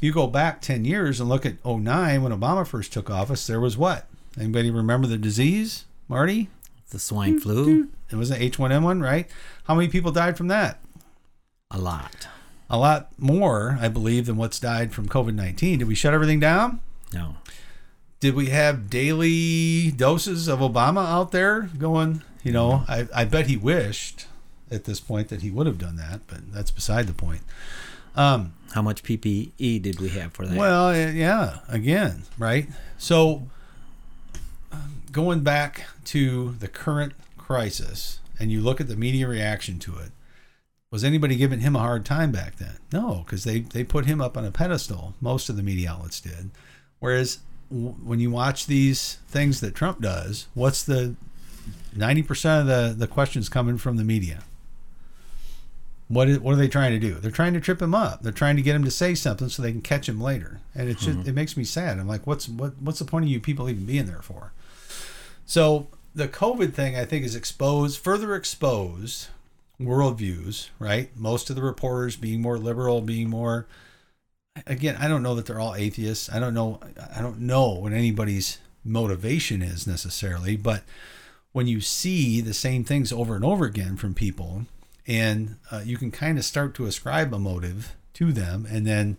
[0.01, 3.61] you go back 10 years and look at 09 when Obama first took office, there
[3.61, 4.07] was what?
[4.39, 6.49] Anybody remember the disease, Marty?
[6.91, 9.29] the swine flu, It was an H1N1, right?
[9.65, 10.79] How many people died from that?
[11.71, 12.29] a lot.
[12.71, 15.81] A lot more, I believe, than what's died from COVID 19.
[15.81, 16.81] Did we shut everything down?
[17.13, 17.37] No,
[18.25, 22.23] did we have daily doses of Obama out there going?
[22.43, 24.29] You know, I, I bet he wished
[24.71, 27.43] at this point that he would have done that, but that's beside the point.
[28.17, 30.57] Um, how much PPE did we have for that?
[30.57, 32.67] well, yeah, again, right?
[32.97, 33.43] So
[35.13, 40.13] going back to the current crisis, and you look at the media reaction to it,
[40.91, 42.79] was anybody giving him a hard time back then?
[42.91, 45.13] No, because they, they put him up on a pedestal.
[45.21, 46.53] Most of the media outlets did.
[47.01, 47.41] Whereas
[47.75, 51.17] when you watch these things that Trump does, what's the
[51.97, 54.45] 90% of the, the questions coming from the media?
[56.09, 57.15] What is, what are they trying to do?
[57.15, 58.23] They're trying to trip him up.
[58.23, 60.61] They're trying to get him to say something so they can catch him later.
[60.75, 61.29] And it's just, mm-hmm.
[61.29, 61.99] it makes me sad.
[61.99, 64.53] I'm like, what's what what's the point of you people even being there for?
[65.47, 69.29] So the COVID thing, I think, is exposed, further exposed
[69.81, 71.11] worldviews, right?
[71.17, 73.67] Most of the reporters being more liberal, being more.
[74.67, 76.31] Again, I don't know that they're all atheists.
[76.33, 76.81] I don't know.
[77.15, 80.85] I don't know what anybody's motivation is necessarily, but
[81.53, 84.67] when you see the same things over and over again from people,
[85.07, 89.17] and uh, you can kind of start to ascribe a motive to them, and then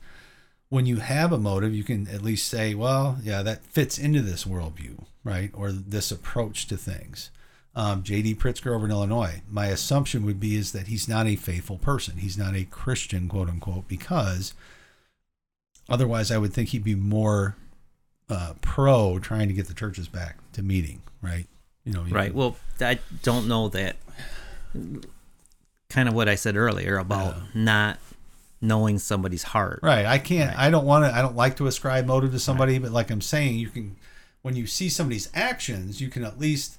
[0.70, 4.22] when you have a motive, you can at least say, well, yeah, that fits into
[4.22, 5.52] this worldview, right?
[5.54, 7.30] Or this approach to things.
[7.76, 8.36] Um, J.B.
[8.36, 12.18] Pritzker over in Illinois, my assumption would be is that he's not a faithful person.
[12.18, 14.54] He's not a Christian, quote unquote, because
[15.90, 17.56] otherwise I would think he'd be more
[18.30, 21.48] uh, pro trying to get the churches back to meeting, right?
[21.84, 22.34] You know, you right.
[22.34, 23.96] Well, I don't know that.
[25.90, 28.00] Kind of what I said earlier about not
[28.60, 29.80] knowing somebody's heart.
[29.84, 30.06] Right.
[30.06, 30.50] I can't.
[30.56, 30.68] Right.
[30.68, 31.16] I don't want to.
[31.16, 33.96] I don't like to ascribe motive to somebody, but like I'm saying, you can.
[34.42, 36.78] When you see somebody's actions, you can at least.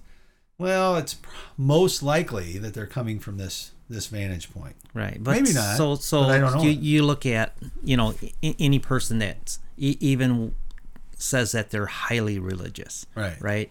[0.58, 1.16] Well, it's
[1.56, 4.74] most likely that they're coming from this this vantage point.
[4.94, 8.14] Right, but Maybe not, So, so I don't know you you look at you know
[8.42, 10.54] I- any person that e- even
[11.18, 13.40] says that they're highly religious, Right.
[13.40, 13.70] right,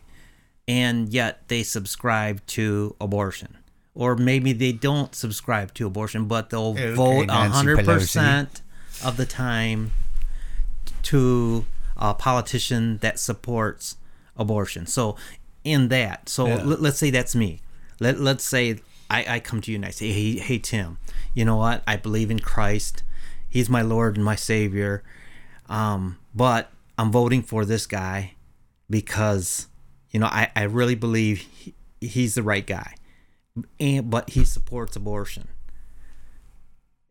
[0.67, 3.58] and yet they subscribe to abortion,
[3.93, 8.62] or maybe they don't subscribe to abortion, but they'll Okay, vote Nancy hundred percent
[9.04, 9.91] of the time
[11.04, 11.65] to
[11.97, 13.97] a politician that supports
[14.38, 14.86] abortion.
[14.86, 15.15] So
[15.63, 16.63] in that, so Yeah.
[16.63, 17.62] let, let's say that's me.
[17.99, 20.98] Let let's say I, I come to you and I say, hey, hey Tim,
[21.34, 21.84] you know what?
[21.88, 23.04] I believe in Christ.
[23.50, 25.04] He's my Lord and my Savior.
[25.68, 28.34] Um, but I'm voting for this guy
[28.89, 29.68] because
[30.12, 32.96] you know I, I really believe he, he's the right guy.
[33.80, 35.48] And but he supports abortion.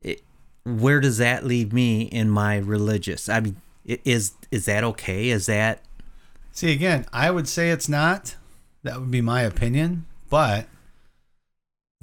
[0.02, 0.22] It,
[0.64, 3.28] where does that leave me in my religious?
[3.28, 5.30] I mean, is is that okay?
[5.30, 5.82] Is that
[6.54, 8.36] See, again, I would say it's not.
[8.84, 10.06] That would be my opinion.
[10.30, 10.66] But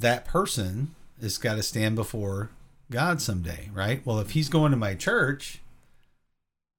[0.02, 2.50] that person has got to stand before
[2.90, 4.06] God someday, right?
[4.06, 5.62] Well, if he's going to my church,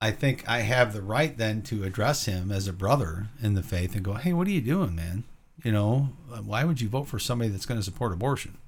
[0.01, 3.63] I think I have the right then to address him as a brother in the
[3.63, 5.25] faith and go, hey, what are you doing, man?
[5.63, 6.11] You know,
[6.45, 8.59] why would you vote for somebody that's going to support abortion?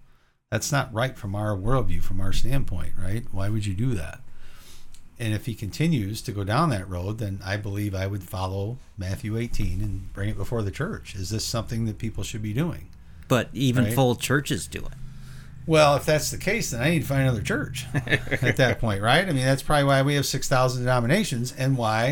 [0.50, 3.24] That's not right from our worldview, from our standpoint, right?
[3.32, 4.20] Why would you do that?
[5.18, 8.78] And if he continues to go down that road, then I believe I would follow
[8.96, 11.14] Matthew 18 and bring it before the church.
[11.14, 12.88] Is this something that people should be doing?
[13.28, 13.94] But even Right.
[13.94, 14.92] full churches do it.
[15.66, 19.00] Well, if that's the case, then I need to find another church at that point,
[19.00, 19.26] right?
[19.26, 22.10] I mean, that's probably why we have 6,000 denominations and why,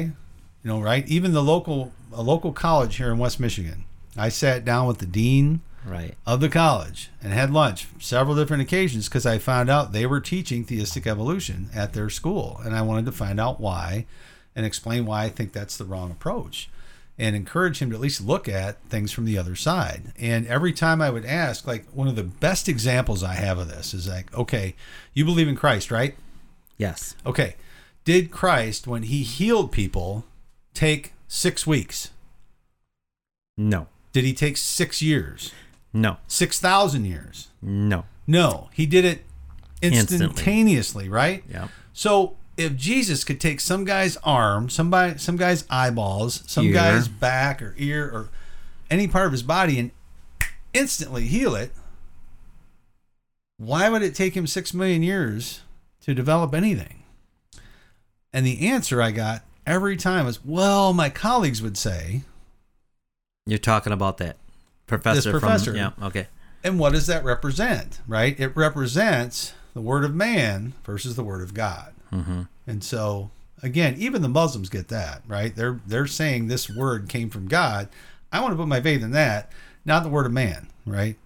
[0.62, 1.06] you know, right?
[1.06, 3.84] Even the local, a local college here in West Michigan,
[4.16, 6.14] I sat down with the dean Right.
[6.24, 10.20] of the college and had lunch several different occasions because I found out they were
[10.20, 12.60] teaching theistic evolution at their school.
[12.64, 14.06] And I wanted to find out why
[14.54, 16.70] and explain why I think that's the wrong approach
[17.22, 20.12] and encourage him to at least look at things from the other side.
[20.18, 23.68] And every time I would ask, like one of the best examples I have of
[23.68, 24.74] this is like, okay,
[25.14, 26.16] you believe in Christ, right?
[26.78, 27.14] Yes.
[27.24, 27.54] Okay.
[28.04, 30.24] Did Christ, when he healed people,
[30.74, 32.10] take six weeks?
[33.56, 33.86] No.
[34.12, 35.52] Did he take six years?
[35.92, 36.16] No.
[36.26, 37.50] 6,000 years?
[37.62, 38.04] No.
[38.26, 39.24] No, he did it
[39.80, 40.26] Instantly.
[40.26, 41.44] instantaneously, right?
[41.48, 41.68] Yeah.
[41.92, 46.72] So if Jesus could take some guy's arm, somebody, some guy's eyeballs, some Ear.
[46.74, 48.28] guy's back or ear or
[48.90, 49.90] any part of his body and
[50.74, 51.72] instantly heal it,
[53.56, 55.60] why would it take him six million years
[56.02, 57.02] to develop anything?
[58.32, 62.22] And the answer I got every time was, well, my colleagues would say,
[63.46, 64.36] You're talking about that
[64.86, 65.70] professor, This professor.
[65.72, 65.90] from yeah.
[66.02, 66.26] Okay.
[66.64, 68.38] And what does that represent, right?
[68.38, 71.92] It represents the word of man versus the word of God.
[72.12, 72.42] Mm-hmm.
[72.66, 73.30] And so,
[73.62, 75.54] again, even the Muslims get that, right?
[75.54, 77.88] They're they're saying this word came from God.
[78.32, 79.50] I want to put my faith in that,
[79.84, 81.16] not the word of man, right?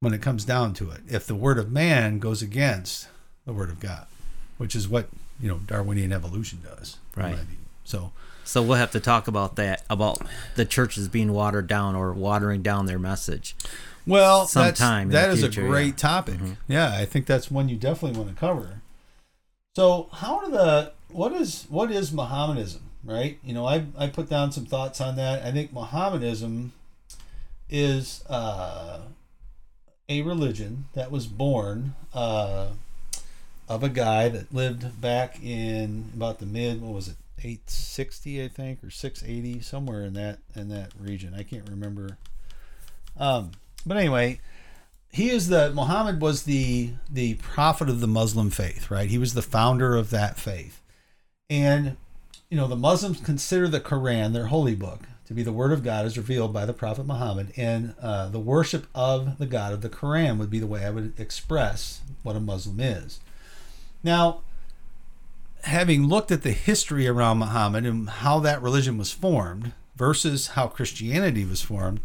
[0.00, 3.08] When it comes down to it, if the word of man goes against
[3.46, 4.06] the word of God,
[4.58, 5.08] which is what
[5.40, 7.36] you know Darwinian evolution does, Right.
[7.84, 8.12] So,
[8.44, 10.20] So we'll have to talk about that about
[10.56, 13.54] the churches being watered down or watering down their message.
[14.06, 15.70] Well, that's, Sometime in that is future, a yeah.
[15.70, 16.36] great topic.
[16.68, 18.82] Yeah, I think that's one you definitely want to cover.
[19.74, 23.38] So, how do the what is what is Mohammedanism, right?
[23.42, 25.42] You know, I I put down some thoughts on that.
[25.42, 26.72] I think Mohammedanism
[27.68, 29.00] is uh,
[30.08, 32.68] a religion that was born uh,
[33.68, 38.48] of a guy that lived back in about the mid what was it 860 I
[38.48, 41.34] think or 680 somewhere in that in that region.
[41.34, 42.16] I can't remember.
[43.18, 43.50] Um,
[43.84, 44.40] but anyway,
[45.14, 49.08] he is the Muhammad was the the prophet of the Muslim faith, right?
[49.08, 50.82] He was the founder of that faith,
[51.48, 51.96] and
[52.50, 55.84] you know the Muslims consider the Quran their holy book to be the word of
[55.84, 59.82] God as revealed by the Prophet Muhammad, and uh, the worship of the God of
[59.82, 63.20] the Quran would be the way I would express what a Muslim is.
[64.02, 64.40] Now,
[65.62, 70.66] having looked at the history around Muhammad and how that religion was formed versus how
[70.66, 72.00] Christianity was formed,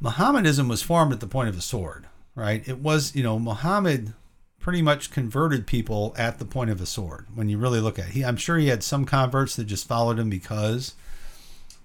[0.00, 2.66] Mohammedanism was formed at the point of the sword, right?
[2.68, 4.14] It was, you know, Muhammad
[4.58, 7.26] pretty much converted people at the point of a sword.
[7.34, 9.88] When you really look at it, he, I'm sure he had some converts that just
[9.88, 10.94] followed him because.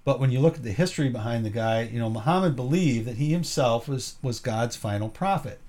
[0.04, 3.16] But when you look at the history behind the guy, you know, Muhammad believed that
[3.16, 5.60] he himself was was God's final prophet.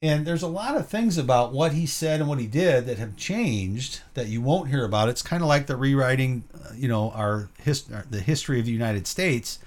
[0.00, 2.98] And there's a lot of things about what he said and what he did that
[2.98, 5.08] have changed that you won't hear about.
[5.08, 8.66] It's kind of like the rewriting, uh, you know, our his, our- the history of
[8.66, 9.58] the United States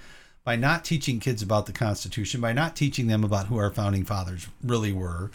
[0.44, 4.04] by not teaching kids about the Constitution, by not teaching them about who our founding
[4.04, 5.30] fathers really were,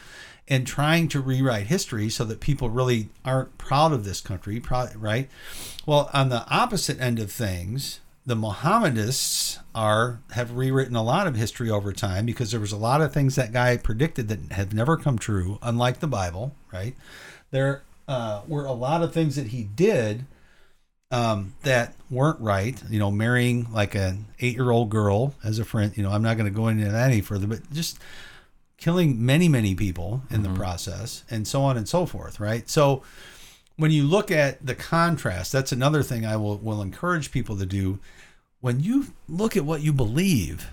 [0.48, 4.62] and trying to rewrite history so that people really aren't proud of this country,
[4.96, 5.30] right?
[5.86, 11.36] Well, on the opposite end of things, the Mohammedists are have rewritten a lot of
[11.36, 14.74] history over time because there was a lot of things that guy predicted that have
[14.74, 16.96] never come true, unlike the Bible, right?
[17.52, 20.26] There uh, were a lot of things that he did
[21.12, 22.82] um, that weren't right.
[22.89, 25.96] You know, marrying like an eight-year-old girl as a friend.
[25.96, 28.00] You know, I'm not going to go into that any further, but just
[28.78, 32.39] killing many, many people in the process, and so on and so forth.
[32.39, 32.70] Right.
[32.70, 33.03] So
[33.76, 37.66] when you look at the contrast, that's another thing I will will encourage people to
[37.66, 37.99] do.
[38.60, 40.72] When you look at what you believe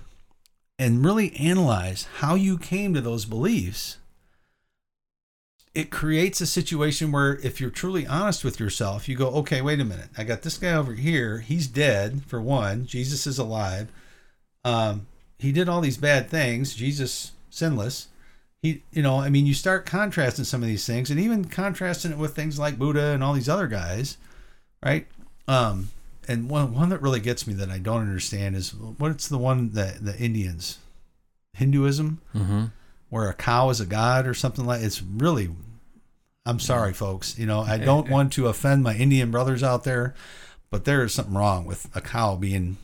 [0.79, 3.99] and really analyze how you came to those beliefs,
[5.75, 9.81] it creates a situation where if you're truly honest with yourself, you go, okay, wait
[9.81, 10.09] a minute.
[10.17, 11.39] I got this guy over here.
[11.41, 12.87] He's dead, for one.
[12.87, 13.89] Jesus is alive.
[14.65, 15.07] Um,
[15.39, 16.75] he did all these bad things.
[16.75, 18.07] Jesus, sinless.
[18.63, 22.13] he, you know, I mean, you start contrasting some of these things, and even contrasting
[22.13, 24.17] it with things like Buddha and all these other guys,
[24.83, 25.07] right?
[25.49, 25.91] Um,
[26.27, 29.71] and one one that really gets me that I don't understand is what's the one
[29.73, 30.79] that the Indians,
[31.53, 32.65] Hinduism, Mm-hmm.
[33.15, 34.83] Where a cow is a god or something like.
[34.83, 35.49] It's really,
[36.45, 37.39] I'm sorry, folks.
[37.39, 40.15] You know, I don't want to offend my Indian brothers out there,
[40.69, 42.77] but there is something wrong with a cow being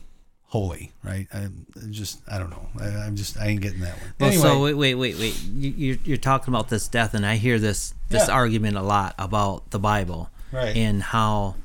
[0.45, 1.27] holy, right?
[1.33, 1.47] I
[1.89, 2.65] just, I don't know.
[2.79, 4.13] I, I'm just, I ain't getting that one.
[4.21, 5.41] Well, Anyway, so wait, wait, wait, wait.
[5.53, 8.33] You, you're, you're talking about this death, and I hear this this Yeah.
[8.33, 10.75] argument a lot about the Bible Right.
[10.77, 11.55] and how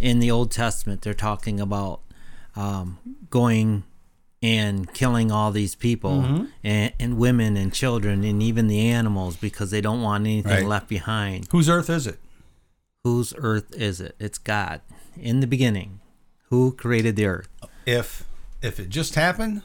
[0.00, 2.00] in the Old Testament they're talking about
[2.56, 2.98] um,
[3.30, 3.84] going
[4.42, 6.44] and killing all these people Mm-hmm.
[6.64, 10.66] and, and women and children and even the animals because they don't want anything Right.
[10.66, 11.46] left behind.
[11.52, 12.18] whose earth is it?
[13.04, 14.14] Whose earth is it?
[14.18, 14.80] It's God.
[15.20, 16.00] In the beginning,
[16.50, 17.48] who created the earth?
[17.86, 18.24] if
[18.62, 19.62] if it just happened,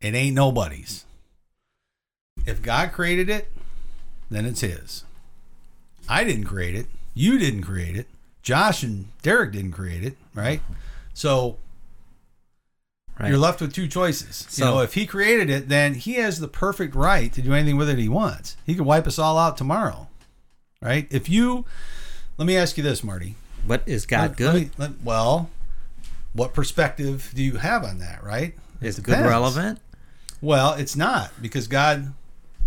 [0.00, 1.04] it ain't nobody's.
[2.44, 3.52] If God created it,
[4.30, 5.04] then it's his.
[6.08, 6.86] I didn't create it.
[7.14, 8.08] You didn't create it.
[8.42, 10.60] Josh and Derek didn't create it, right?
[11.14, 11.58] So
[13.20, 13.28] Right.
[13.28, 14.46] you're left with two choices.
[14.50, 17.52] you So- know, if he created it, then he has the perfect right to do
[17.52, 18.56] anything with it he wants.
[18.64, 20.08] He could wipe us all out tomorrow,
[20.80, 21.06] right?
[21.10, 21.64] If you,
[22.38, 23.36] let me ask you this, Marty.
[23.66, 24.54] What is God Let- good?
[24.54, 25.50] let me- let- well,
[26.32, 28.54] what perspective do you have on that, right?
[28.80, 29.78] It is good relevant?
[30.40, 32.14] Well, it's not because God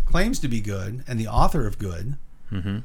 [0.05, 2.15] claims to be good and the author of good.
[2.51, 2.79] Mm-hmm.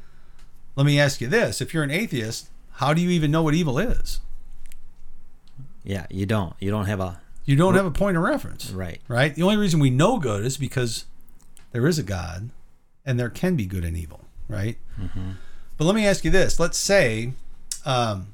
[0.75, 3.53] Let me ask you this: If you're an atheist, how do you even know what
[3.53, 4.19] evil is?
[5.83, 6.53] Yeah, you don't.
[6.59, 7.19] You don't have a
[7.51, 9.01] You don't have a point of reference, right.
[9.09, 9.35] right?
[9.35, 11.05] The only reason we know good is because
[11.71, 12.49] there is a God,
[13.05, 14.77] and there can be good and evil, right?
[15.77, 17.33] But let me ask you this: Let's say
[17.85, 18.33] um,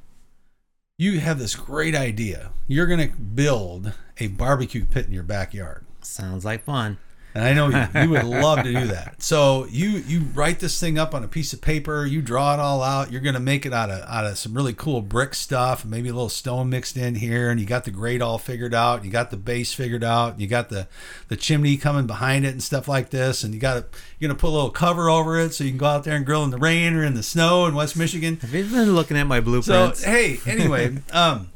[0.98, 2.52] you have this great idea.
[2.68, 5.86] You're going to build a barbecue pit in your backyard.
[6.02, 6.98] Sounds like fun.
[7.38, 9.16] And I know you, you would love to do that.
[9.28, 12.60] So you you write this thing up on a piece of paper, you draw it
[12.60, 13.12] all out.
[13.12, 16.14] You're gonna make it out of out of some really cool brick stuff, maybe a
[16.14, 19.04] little stone mixed in here, and you got the grade all figured out.
[19.04, 20.40] You got the base figured out.
[20.40, 20.88] You got the
[21.28, 23.44] the chimney coming behind it and stuff like this.
[23.44, 23.86] And you got.
[24.20, 26.26] You're gonna put a little cover over it so you can go out there and
[26.26, 28.38] grill in the rain or in the snow in West Michigan.
[28.38, 29.98] Have you been looking at my blueprint.
[29.98, 31.50] So hey, anyway, um,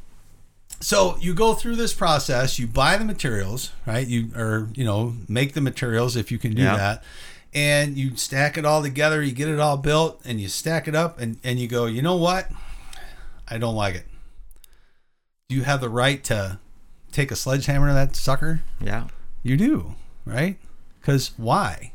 [0.81, 2.59] so you go through this process.
[2.59, 4.05] You buy the materials, right?
[4.05, 6.75] You or you know make the materials if you can do Yeah.
[6.75, 7.03] that,
[7.53, 9.21] and you stack it all together.
[9.23, 11.85] You get it all built, and you stack it up, and and you go.
[11.85, 12.49] You know what?
[13.47, 14.05] I don't like it.
[15.49, 16.59] Do you have the right to
[17.11, 18.61] take a sledgehammer to that sucker?
[18.79, 19.07] yeah,
[19.43, 20.57] You do, right?
[21.01, 21.91] Because why?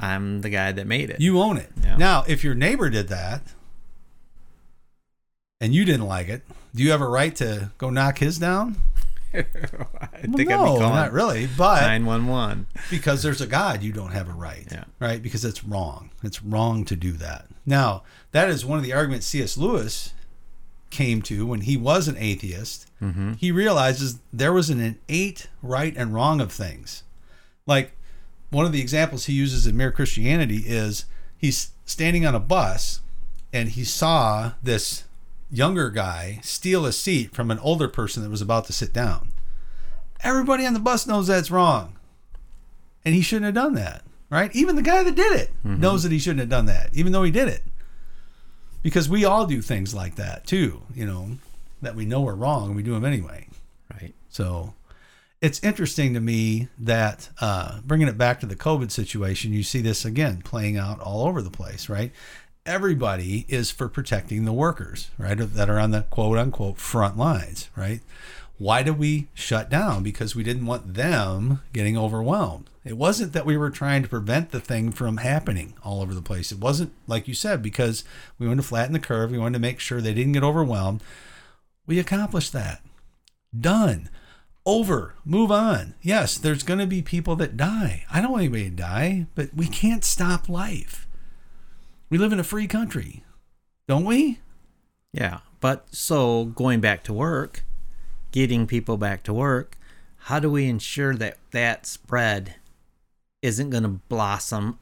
[0.00, 1.20] I'm the guy that made it.
[1.20, 1.70] You own it.
[1.82, 1.96] Yeah.
[1.96, 3.42] Now, if your neighbor did that
[5.60, 6.42] and you didn't like it,
[6.74, 8.76] do you have a right to go knock his down?
[9.34, 9.44] I
[10.26, 11.46] Well, think no, I'd be calling not really.
[11.56, 12.66] But nine one one.
[12.90, 14.66] because there's a God, you don't have a right.
[14.70, 14.84] Yeah.
[14.98, 15.22] Right?
[15.22, 16.10] Because it's wrong.
[16.22, 17.46] It's wrong to do that.
[17.66, 18.02] Now,
[18.32, 19.58] that is one of the arguments C.S.
[19.58, 20.14] Lewis
[20.90, 22.86] came to when he was an atheist.
[23.02, 23.34] Mm-hmm.
[23.34, 27.02] He realizes there was an innate right and wrong of things.
[27.66, 27.92] Like
[28.48, 31.04] one of the examples he uses in Mere Christianity is
[31.36, 33.02] he's standing on a bus
[33.52, 35.04] and he saw this
[35.50, 39.30] younger guy steal a seat from an older person that was about to sit down.
[40.22, 41.96] Everybody on the bus knows that's wrong.
[43.04, 44.54] And he shouldn't have done that, right?
[44.54, 47.22] Even the guy that did it knows that he shouldn't have done that, even though
[47.22, 47.62] he did it.
[48.82, 51.30] Because we all do things like that too, you know,
[51.80, 53.48] that we know are wrong and we do them anyway.
[53.92, 54.14] Right.
[54.28, 54.74] So
[55.40, 59.80] it's interesting to me that uh, bringing it back to the COVID situation, you see
[59.80, 62.12] this again playing out all over the place, right?
[62.68, 67.70] Everybody is for protecting the workers, right, that are on the quote unquote front lines,
[67.74, 68.02] right?
[68.58, 70.02] Why did we shut down?
[70.02, 72.68] Because we didn't want them getting overwhelmed.
[72.84, 76.20] It wasn't that we were trying to prevent the thing from happening all over the
[76.20, 76.52] place.
[76.52, 78.04] It wasn't, like you said, because
[78.38, 79.30] we wanted to flatten the curve.
[79.30, 81.02] We wanted to make sure they didn't get overwhelmed.
[81.86, 82.82] We accomplished that.
[83.58, 84.10] Done.
[84.66, 85.14] Over.
[85.24, 85.94] Move on.
[86.02, 88.04] Yes, there's going to be people that die.
[88.12, 91.07] I don't want anybody to die, but we can't stop life.
[92.10, 93.22] We live in a free country,
[93.86, 94.40] don't we?
[95.12, 95.40] Yeah.
[95.60, 97.64] But so going back to work,
[98.32, 99.76] getting people back to work,
[100.22, 102.56] how do we ensure that that spread
[103.42, 104.78] isn't going to blossom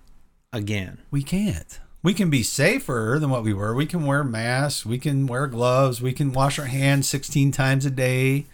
[0.52, 0.98] again?
[1.10, 1.80] We can't.
[2.02, 3.74] We can be safer than what we were.
[3.74, 4.86] We can wear masks.
[4.86, 6.00] We can wear gloves.
[6.00, 8.46] We can wash our hands 16 times a day.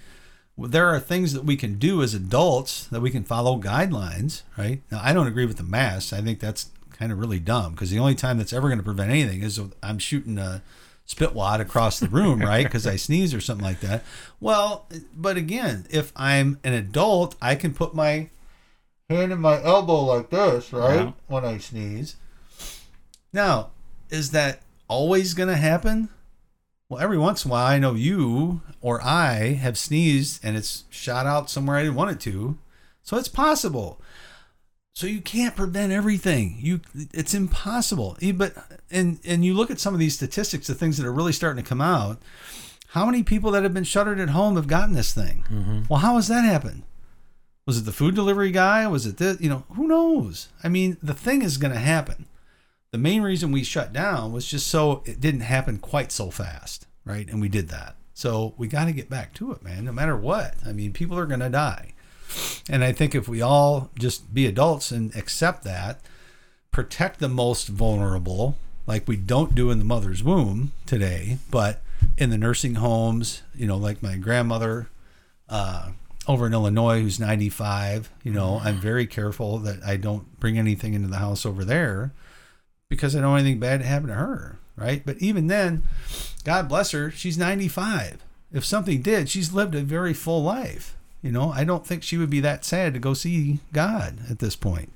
[0.56, 4.80] There are things that we can do as adults that we can follow guidelines, right?
[4.90, 6.12] Now, I don't agree with the masks.
[6.12, 6.70] I think that's
[7.02, 9.58] kind of really dumb because the only time that's ever going to prevent anything is
[9.58, 10.62] if I'm shooting a
[11.04, 12.62] spit wad across the room, right?
[12.62, 14.04] Because I sneeze or something like that.
[14.38, 14.86] Well,
[15.16, 18.30] but again, if I'm an adult, I can put my
[19.10, 21.06] hand in my elbow like this, right?
[21.06, 21.12] Yeah.
[21.26, 22.14] When I sneeze.
[23.32, 23.70] Now,
[24.08, 26.08] is that always going to happen?
[26.88, 30.84] Well, every once in a while, I know you or I have sneezed and it's
[30.88, 32.58] shot out somewhere I didn't want it to.
[33.02, 34.00] So it's possible.
[34.94, 36.56] So you can't prevent everything.
[36.60, 36.80] You,
[37.12, 38.18] it's impossible.
[38.34, 38.54] But
[38.90, 41.62] and and you look at some of these statistics, the things that are really starting
[41.62, 42.20] to come out.
[42.88, 45.46] How many people that have been shuttered at home have gotten this thing?
[45.50, 45.82] Mm-hmm.
[45.88, 46.82] Well, how has that happened?
[47.64, 48.86] Was it the food delivery guy?
[48.86, 49.40] Was it this?
[49.40, 50.48] You know, who knows?
[50.62, 52.26] I mean, the thing is going to happen.
[52.90, 56.86] The main reason we shut down was just so it didn't happen quite so fast,
[57.06, 57.26] right?
[57.28, 57.96] And we did that.
[58.12, 60.56] So we got to get back to it, man, no matter what.
[60.66, 61.91] I mean, people are going to die.
[62.68, 66.00] And I think if we all just be adults and accept that,
[66.70, 68.56] protect the most vulnerable,
[68.86, 71.82] like we don't do in the mother's womb today, but
[72.18, 74.88] in the nursing homes, you know, like my grandmother
[75.48, 75.90] uh,
[76.26, 80.94] over in Illinois who's 95, you know, I'm very careful that I don't bring anything
[80.94, 82.12] into the house over there
[82.88, 85.04] because I don't want anything bad to happen to her, right?
[85.04, 85.82] But even then,
[86.44, 88.24] God bless her, she's 95.
[88.52, 90.96] If something did, she's lived a very full life.
[91.22, 94.40] You know, I don't think she would be that sad to go see God at
[94.40, 94.92] this point.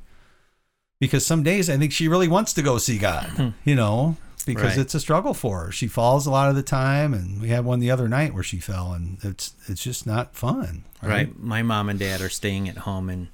[0.98, 4.16] Because some days I think she really wants to go see God, you know,
[4.46, 4.78] because Right.
[4.78, 5.70] it's a struggle for her.
[5.72, 8.42] She falls a lot of the time and we had one the other night where
[8.42, 10.84] she fell and it's it's just not fun.
[11.02, 13.28] right my mom and dad are staying at home and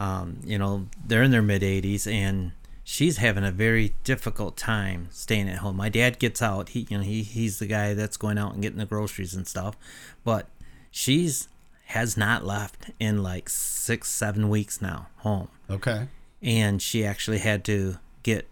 [0.00, 2.52] um, you know they're in their mid 80s and
[2.82, 6.98] she's having a very difficult time staying at home my dad gets out he you
[6.98, 9.76] know he, he's the guy that's going out and getting the groceries and stuff
[10.24, 10.48] but
[10.90, 11.48] she's
[11.90, 16.08] has not left in like six seven weeks now home Okay.
[16.42, 18.48] and she actually had to get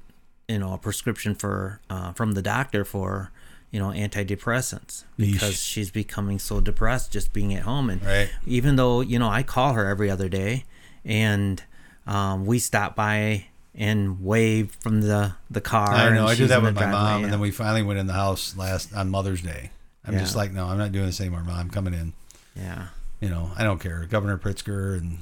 [0.48, 3.30] you know a prescription for uh, from the doctor for
[3.70, 5.68] you know antidepressants because Yeesh.
[5.72, 8.30] she's becoming so depressed just being at home and Right.
[8.46, 10.64] even though you know I call her every other day
[11.04, 11.62] and
[12.06, 16.20] um, we stop by and wave from the the car I know.
[16.22, 18.56] and I she's that with my mom, and then we finally went in the house
[18.56, 19.70] last on Mother's Day.
[20.06, 20.20] I'm Yeah.
[20.20, 21.58] just like, no, I'm not doing this anymore, mom.
[21.58, 22.12] I'm coming in.
[22.54, 22.88] yeah
[23.20, 24.06] You know, I don't care.
[24.10, 25.18] Governor Pritzker and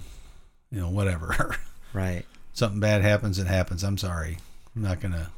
[0.70, 1.56] you know whatever.
[1.92, 2.24] right
[2.54, 3.82] Something bad happens, it happens.
[3.82, 4.36] I'm sorry.
[4.76, 5.30] I'm not gonna.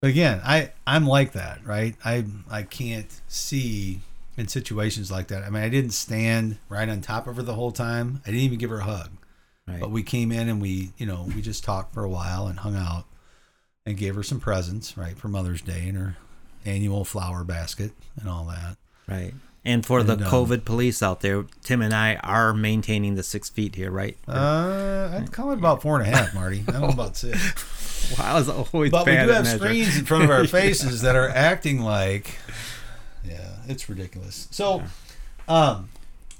[0.00, 1.94] But again, I I'm like that, right?
[2.04, 4.00] I I can't see
[4.36, 5.42] in situations like that.
[5.42, 8.22] I mean, I didn't stand right on top of her the whole time.
[8.24, 9.10] I didn't even give her a hug.
[9.66, 12.46] right But we came in and we, you know, we just talked for a while
[12.46, 13.04] and hung out
[13.86, 16.16] and gave her some presents, right, for Mother's Day and her
[16.66, 18.76] annual flower basket and all that.
[19.08, 19.32] right
[19.66, 23.22] and for the And, um, COVID police out there Tim and I are maintaining the
[23.22, 26.64] six feet here right Uh, I'd call it about four and a half, Marty.
[26.66, 28.16] I don't know about six.
[28.18, 29.58] wow, was always But we do have measuring.
[29.58, 32.38] screens in front of our faces that are acting like,
[33.24, 34.46] yeah, it's ridiculous.
[34.50, 34.84] So,
[35.48, 35.88] um,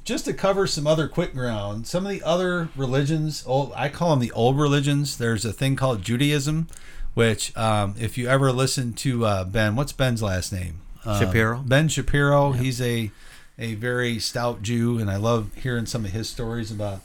[0.05, 4.11] just to cover some other quick ground, some of the other religions, old, I call
[4.11, 5.19] them the old religions.
[5.19, 6.69] There's a thing called Judaism,
[7.15, 10.81] which, um, if you ever listen to uh, Ben, what's Ben's last name?
[11.07, 11.63] Um, Shapiro.
[11.65, 12.53] Ben Shapiro.
[12.53, 13.11] He's a
[13.59, 17.01] a very stout Jew, and I love hearing some of his stories about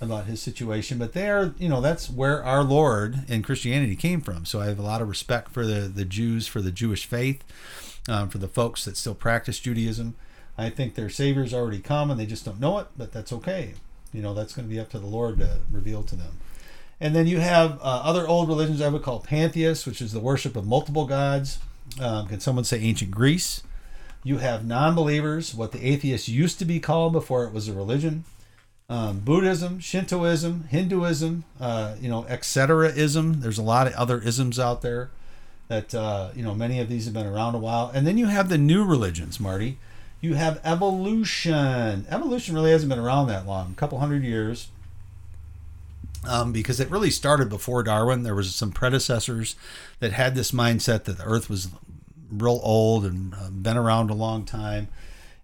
[0.00, 0.98] about his situation.
[0.98, 4.44] But they are, you know, that's where our Lord and Christianity came from.
[4.44, 7.42] So I have a lot of respect for the the Jews, for the Jewish faith,
[8.08, 10.14] um, for the folks that still practice Judaism.
[10.58, 12.88] I think their Savior's already come, and they just don't know it.
[12.96, 13.74] But that's okay.
[14.12, 16.38] You know, that's going to be up to the Lord to reveal to them.
[16.98, 20.20] And then you have uh, other old religions I would call pantheists, which is the
[20.20, 21.58] worship of multiple gods.
[22.00, 23.62] Um, can someone say ancient Greece?
[24.22, 28.24] You have non-believers, what the atheists used to be called before it was a religion.
[28.88, 33.40] Um, Buddhism, Shintoism, Hinduism, uh, you know, etc.ism.
[33.40, 35.10] There's a lot of other isms out there
[35.68, 37.90] that uh, you know many of these have been around a while.
[37.92, 39.78] And then you have the new religions, Marty.
[40.20, 42.06] You have evolution.
[42.08, 44.68] Evolution really hasn't been around that long, a couple hundred years
[46.26, 48.22] um, because it really started before Darwin.
[48.22, 49.56] There was some predecessors
[50.00, 51.68] that had this mindset that the Earth was
[52.30, 54.88] real old and uh, been around a long time.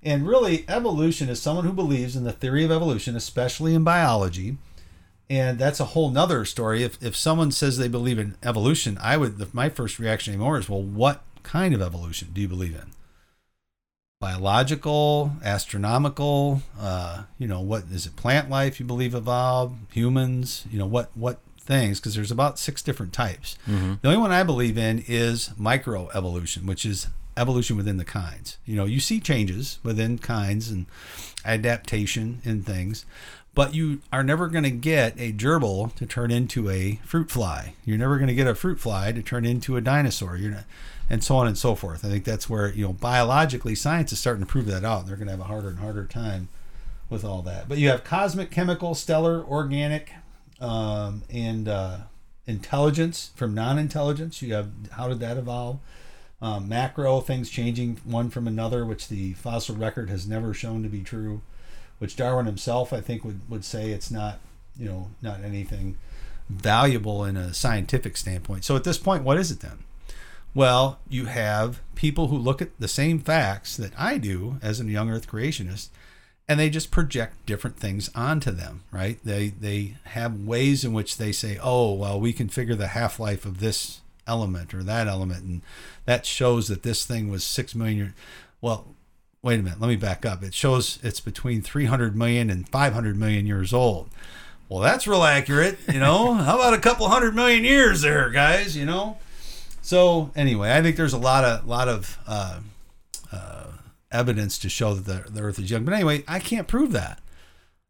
[0.02, 4.56] And really, evolution is someone who believes in the theory of evolution, especially in biology.
[5.30, 6.82] And that's a whole nother story.
[6.82, 10.68] If, if someone says they believe in evolution, I would, my first reaction anymore is,
[10.68, 12.92] well, what kind of evolution do you believe in?
[14.22, 20.78] Biological, astronomical, uh, you know, what is it plant life you believe evolved, humans, you
[20.78, 23.58] know, what what things because there's about six different types.
[23.66, 28.58] The only one I believe in is microevolution, which is evolution within the kinds.
[28.64, 30.86] You know, you see changes within kinds and
[31.44, 33.04] adaptation in things,
[33.54, 37.74] but you are never going to get a gerbil to turn into a fruit fly.
[37.84, 40.36] You're never going to get a fruit fly to turn into a dinosaur.
[40.36, 40.64] You're not,
[41.12, 42.06] and so on and so forth.
[42.06, 45.06] I think that's where you know biologically science is starting to prove that out.
[45.06, 46.48] They're going to have a harder and harder time
[47.10, 47.68] with all that.
[47.68, 50.10] But you have cosmic, chemical, stellar, organic,
[50.58, 51.98] um, and uh,
[52.46, 54.40] intelligence from non-intelligence.
[54.40, 55.80] You have how did that evolve?
[56.40, 60.88] Um, macro things changing one from another, which the fossil record has never shown to
[60.88, 61.42] be true.
[61.98, 64.38] Which Darwin himself, I think, would would say it's not,
[64.78, 65.98] you know, not anything
[66.48, 68.64] valuable in a scientific standpoint.
[68.64, 69.84] So at this point, what is it then?
[70.54, 74.84] Well, you have people who look at the same facts that I do as a
[74.84, 75.88] young Earth creationist,
[76.48, 79.18] and they just project different things onto them, right?
[79.24, 83.18] They they have ways in which they say, "Oh, well, we can figure the half
[83.18, 85.62] life of this element or that element, and
[86.04, 88.12] that shows that this thing was six million years."
[88.60, 88.94] Well,
[89.40, 89.80] wait a minute.
[89.80, 90.42] Let me back up.
[90.42, 94.10] It shows it's between 300 million and 500 million years old.
[94.68, 96.34] Well, that's real accurate, you know.
[96.46, 98.76] How about a couple hundred million years there, guys?
[98.76, 99.16] You know.
[99.82, 102.60] So anyway, I think there's a lot of lot of uh,
[103.30, 103.66] uh,
[104.10, 105.84] evidence to show that the, the Earth is young.
[105.84, 107.20] But anyway, I can't prove that.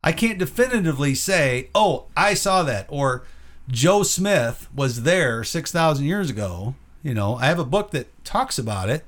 [0.03, 3.25] I can't definitively say, "Oh, I saw that," or
[3.69, 6.75] Joe Smith was there six thousand years ago.
[7.03, 9.05] You know, I have a book that talks about it,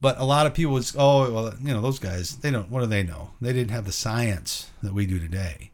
[0.00, 2.70] but a lot of people would, oh, well, you know, those guys, they don't.
[2.70, 3.30] What do they know?
[3.40, 5.70] They didn't have the science that we do today.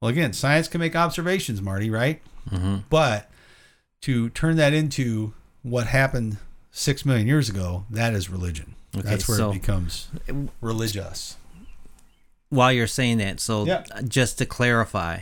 [0.00, 2.22] Well, again, science can make observations, Marty, right?
[2.50, 2.76] Mm-hmm.
[2.88, 3.30] But
[4.02, 6.38] to turn that into what happened
[6.70, 8.74] six million years ago, that is religion.
[8.96, 10.08] Okay, That's where so- it becomes
[10.60, 11.36] religious.
[12.50, 15.20] While you're saying that, so just to clarify,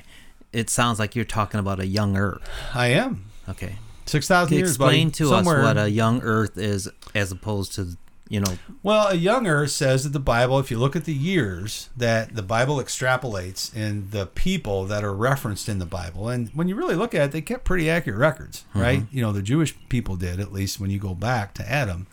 [0.52, 2.48] it sounds like you're talking about a young Earth.
[2.72, 3.76] I am Okay.
[4.04, 4.70] six thousand years.
[4.70, 5.14] Explain buddy.
[5.16, 7.96] to Somewhere- us what a young Earth is, as opposed to
[8.28, 8.58] you know.
[8.82, 12.42] Well, a younger says that the Bible, if you look at the years that the
[12.42, 16.94] Bible extrapolates and the people that are referenced in the Bible, and when you really
[16.94, 18.80] look at it, they kept pretty accurate records, mm-hmm.
[18.80, 19.02] right?
[19.10, 22.06] You know, the Jewish people did, at least when you go back to Adam.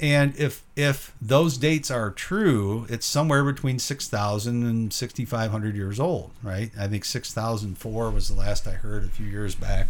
[0.00, 6.32] And if if those dates are true, it's somewhere between 6,000 and 6,500 years old,
[6.42, 6.72] right?
[6.76, 9.88] I think 6,004 was the last I heard a few years back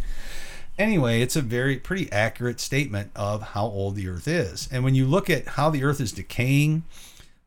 [0.82, 4.68] anyway, it's a very pretty accurate statement of how old the Earth is.
[4.70, 6.84] And when you look at how the Earth is decaying,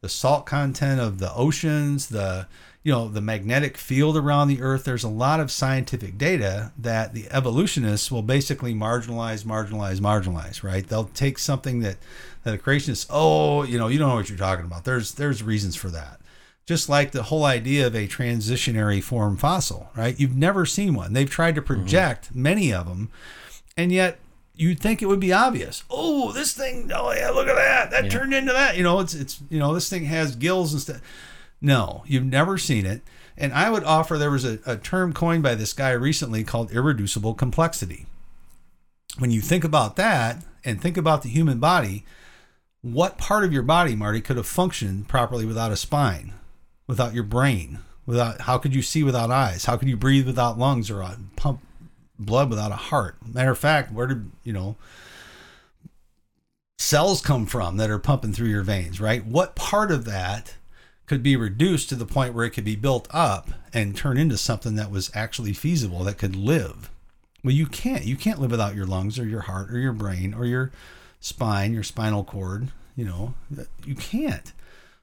[0.02, 2.48] the salt content of the oceans, the
[2.84, 7.14] you know the magnetic field around the Earth, there's a lot of scientific data that
[7.14, 10.64] the evolutionists will basically marginalize, marginalize, marginalize.
[10.64, 10.88] Right?
[10.88, 11.98] They'll take something that
[12.44, 14.86] that the creationists, oh, you know, you don't know what you're talking about.
[14.86, 16.20] There's there's reasons for that
[16.66, 20.20] just like the whole idea of a transitionary form fossil, right?
[20.20, 21.14] You've never seen one.
[21.14, 21.82] They've tried to mm-hmm.
[21.82, 23.10] project many of them,
[23.78, 24.20] and yet
[24.56, 25.84] you'd think it would be obvious.
[25.90, 26.92] Oh, this thing!
[26.94, 27.92] Oh yeah, look at that!
[27.92, 28.10] That Yeah.
[28.10, 28.78] turned into that.
[28.78, 31.02] You know, it's it's you know this thing has gills and stuff.
[31.62, 33.02] No, you've never seen it.
[33.38, 36.72] And I would offer there was a, a term coined by this guy recently called
[36.72, 38.06] irreducible complexity.
[39.18, 42.06] When you think about that and think about the human body,
[42.82, 46.34] what part of your body, Marty, could have functioned properly without a spine?
[46.88, 49.66] Without your brain without how could you see without eyes?
[49.66, 51.06] How could you breathe without lungs or
[51.36, 51.62] pump
[52.20, 53.16] blood without a heart?
[53.26, 54.76] Matter of fact where did you know
[56.78, 59.26] cells come from that are pumping through your veins right?
[59.26, 60.56] What part of that
[61.06, 64.38] could be reduced to the point where it could be built up and turn into
[64.38, 66.90] something that was actually feasible that could live?
[67.44, 68.06] Well you can't.
[68.06, 70.72] You can't live without your lungs or your heart or your brain or your
[71.20, 73.34] spine your spinal cord you know
[73.84, 74.54] you can't.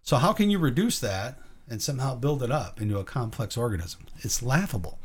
[0.05, 4.07] So how can you reduce that and somehow build it up into a complex organism?
[4.21, 4.99] It's laughable.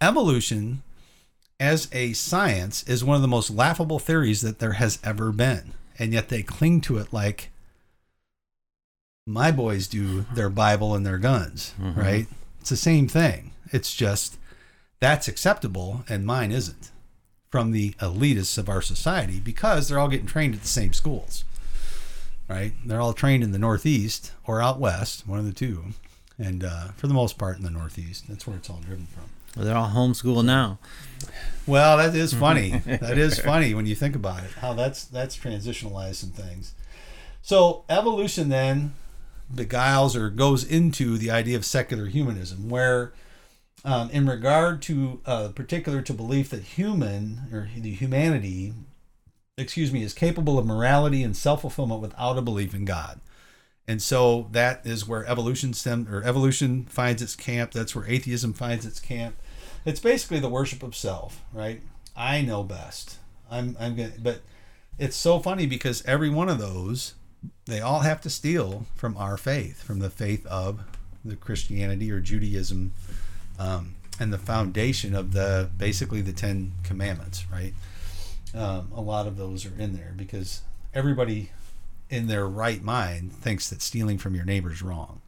[0.00, 0.82] Evolution
[1.60, 5.72] as a science is one of the most laughable theories that there has ever been.
[5.98, 7.50] And yet they cling to it like
[9.26, 11.96] my boys do their Bible and their guns, Mhm.
[11.96, 12.28] right?
[12.60, 13.52] It's the same thing.
[13.72, 14.38] It's just
[15.00, 16.90] that's acceptable and mine isn't
[17.50, 21.44] from the elitists of our society because they're all getting trained at the same schools
[22.48, 22.72] right?
[22.84, 25.84] They're all trained in the Northeast or out West, one of the two.
[26.38, 28.28] And uh, for the most part in the Northeast.
[28.28, 29.24] That's where it's all driven from.
[29.56, 30.78] Well, they're all homeschooled now.
[31.66, 32.70] Well, that is funny.
[32.86, 34.50] that is funny when you think about it.
[34.60, 36.74] How that's that's transitionalized some things.
[37.42, 38.94] So evolution then
[39.52, 43.12] beguiles or goes into the idea of secular humanism, where
[43.84, 48.74] um, in regard to uh, particular to belief that human or the humanity,
[49.58, 53.20] excuse me, is capable of morality and self fulfillment without a belief in God.
[53.86, 57.72] And so that is where evolution stem or evolution finds its camp.
[57.72, 59.36] That's where atheism finds its camp.
[59.84, 61.80] It's basically the worship of self, right?
[62.16, 63.18] I know best.
[63.50, 64.42] I'm I'm gonna but
[64.98, 67.14] it's so funny because every one of those
[67.66, 70.80] they all have to steal from our faith, from the faith of
[71.24, 72.92] the Christianity or Judaism,
[73.58, 77.72] um, and the foundation of the basically the Ten Commandments, right?
[78.54, 80.62] Um, a lot of those are in there because
[80.94, 81.50] everybody
[82.10, 85.20] in their right mind thinks that stealing from your neighbor is wrong,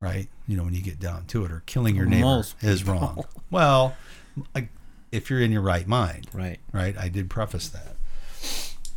[0.00, 0.28] right?
[0.48, 2.94] You know, when you get down to it, or killing your neighbor Most is people.
[2.94, 3.24] wrong.
[3.50, 3.94] Well,
[4.56, 4.68] I,
[5.10, 6.58] if you're in your right mind, Right.
[6.72, 6.96] right?
[6.96, 7.96] I did preface that.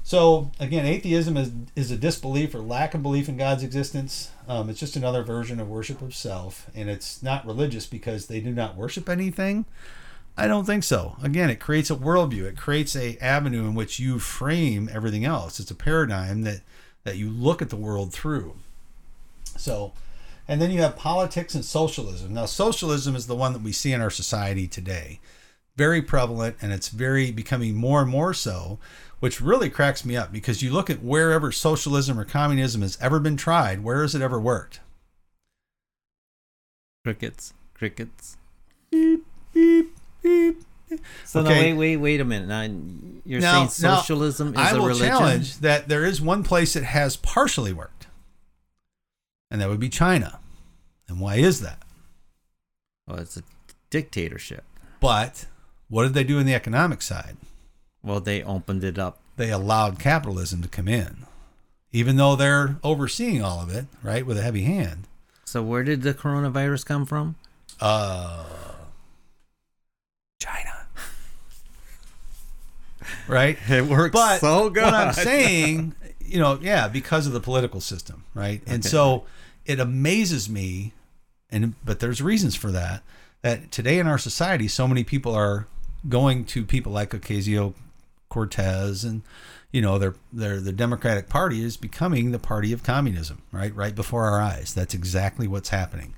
[0.03, 4.29] So again, atheism is is a disbelief or lack of belief in God's existence.
[4.47, 8.39] Um, it's just another version of worship of self, and it's not religious because they
[8.39, 9.65] do not worship anything.
[10.37, 11.15] I don't think so.
[11.23, 12.43] Again, it creates a worldview.
[12.43, 15.59] It creates a avenue in which you frame everything else.
[15.59, 16.61] It's a paradigm that
[17.05, 18.55] that you look at the world through.
[19.57, 19.93] So,
[20.47, 22.33] and then you have politics and socialism.
[22.33, 25.19] Now, socialism is the one that we see in our society today.
[25.75, 28.79] Very prevalent, and it's very becoming more and more so,
[29.19, 33.19] which really cracks me up because you look at wherever socialism or communism has ever
[33.19, 34.79] been tried, where has it ever worked?
[37.03, 37.53] Crickets.
[37.75, 38.37] Crickets.
[38.89, 39.94] Beep, beep,
[40.25, 40.61] beep.
[41.25, 41.73] So no, Okay.
[41.73, 42.47] wait, wait, wait a minute.
[42.47, 42.61] Now
[43.25, 46.73] you're Now- saying now, socialism is I a will challenge that there is one place
[46.73, 48.07] that has partially worked,
[49.49, 50.39] and that would be China.
[51.07, 51.81] And why is that?
[53.07, 53.43] Well, it's a
[53.89, 54.63] dictatorship.
[54.99, 55.45] But
[55.89, 57.37] what did they do in the economic side?
[58.03, 59.19] Well, they opened it up.
[59.37, 61.25] They allowed capitalism to come in,
[61.91, 65.07] even though they're overseeing all of it, right, with a heavy hand.
[65.45, 67.35] So where did the coronavirus come from?
[67.81, 68.45] Uh,
[70.45, 70.71] China.
[73.27, 73.57] right?
[73.69, 78.61] It works But what I'm saying, you know, yeah, because of the political system, right?
[78.67, 78.89] And Okay.
[78.89, 79.25] so
[79.65, 80.93] it amazes me,
[81.49, 83.03] and but there's reasons for that.
[83.41, 85.67] That today in our society, so many people are
[86.09, 87.73] going to people like Ocasio
[88.29, 89.21] Cortez, and
[89.71, 93.73] you know, their their the Democratic Party is becoming the party of communism, right?
[93.75, 94.73] Right before our eyes.
[94.73, 96.13] That's exactly what's happening.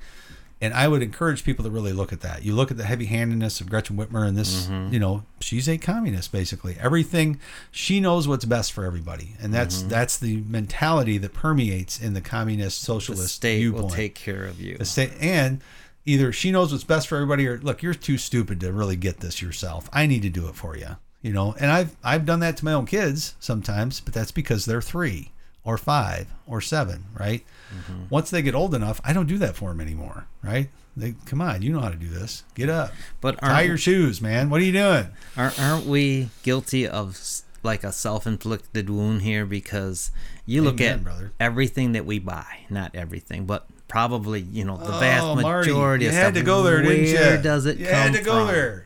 [0.59, 2.43] And I would encourage people to really look at that.
[2.43, 4.91] You look at the heavy-handedness of Gretchen Whitmer and this, mm-hmm.
[4.91, 6.77] you know, she's a communist basically.
[6.79, 7.39] Everything
[7.69, 9.89] she knows what's best for everybody, and that's mm-hmm.
[9.89, 13.83] that's the mentality that permeates in the communist socialist the state viewpoint.
[13.83, 14.77] will take care of you.
[14.77, 15.61] the state and
[16.07, 19.19] either she knows what's best for everybody, or look, you're too stupid to really get
[19.19, 19.89] this yourself.
[19.93, 21.53] I need to do it for you, you know.
[21.59, 25.33] And I've I've done that to my own kids sometimes, but that's because they're three
[25.63, 27.43] or five or seven, right?
[27.75, 28.03] Mm-hmm.
[28.09, 30.69] Once they get old enough, I don't do that for them anymore, right?
[30.95, 32.43] They come on, you know how to do this.
[32.55, 32.91] Get up,
[33.21, 34.49] But tie your shoes, man.
[34.49, 35.07] What are you doing?
[35.35, 37.19] aren't aren't we guilty of
[37.63, 39.45] like a self-inflicted wound here?
[39.45, 40.11] Because
[40.45, 41.31] you look Amen, at brother.
[41.39, 46.05] everything that we buy, not everything, but probably you know the Oh, vast Marty, majority
[46.05, 46.33] you of had stuff.
[46.35, 47.43] to go there, Where didn't you?
[47.43, 48.55] does it you come had to go from?
[48.55, 48.85] there.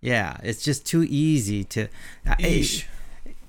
[0.00, 1.88] Yeah, it's just too easy to.
[2.26, 2.66] I.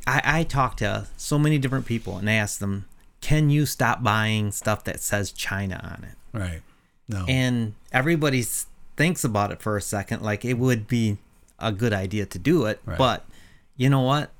[0.05, 2.85] I, I talk to so many different people and ask them,
[3.23, 6.61] "Can you stop buying stuff that says China on it?" Right.
[7.07, 7.25] No.
[7.27, 8.43] And everybody
[8.97, 11.17] thinks about it for a second, like it would be
[11.59, 12.81] a good idea to do it.
[12.85, 12.97] Right.
[12.97, 13.25] But
[13.77, 14.31] you know what?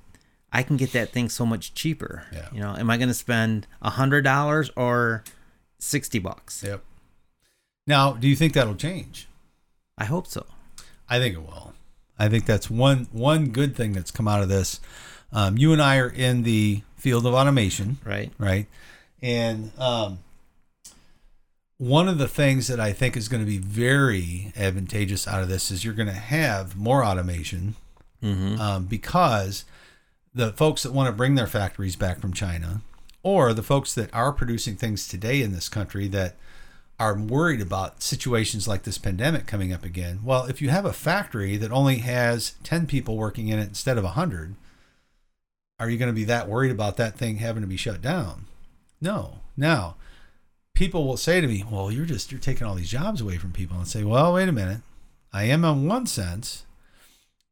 [0.51, 2.25] I can get that thing so much cheaper.
[2.31, 2.49] Yeah.
[2.51, 5.23] You know, am I going to spend a hundred dollars or
[5.79, 6.63] sixty bucks?
[6.63, 6.84] yep.
[7.88, 9.27] Now, do you think that'll change?
[9.97, 10.45] I hope so.
[11.09, 11.73] I think it will.
[12.17, 14.79] I think that's one one good thing that's come out of this.
[15.31, 18.32] Um, you and I are in the field of automation, Right.
[18.39, 18.66] right?
[19.22, 20.20] And um,
[21.78, 25.49] one of the things that I think is going to be very advantageous out of
[25.49, 27.76] this is you're going to have more automation
[28.24, 28.58] Mm-hmm.
[28.58, 29.66] um, because
[30.34, 32.80] the folks that want to bring their factories back from China,
[33.22, 36.36] or the folks that are producing things today in this country that
[36.97, 40.20] are worried about situations like this pandemic coming up again.
[40.24, 43.97] Well, if you have a factory that only has 10 people working in it instead
[43.97, 44.56] of 100,
[45.84, 48.45] are you going to be that worried about that thing having to be shut down?
[49.01, 49.41] No.
[49.57, 49.97] Now,
[50.73, 53.51] people will say to me, "Well, you're just you're taking all these jobs away from
[53.51, 54.81] people." And say, "Well, wait a minute.
[55.34, 56.63] I am in one sense,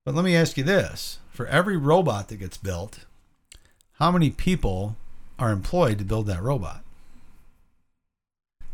[0.05, 2.99] but let me ask you this: for every robot that gets built,
[3.93, 4.95] how many people
[5.38, 6.86] are employed to build that robot?"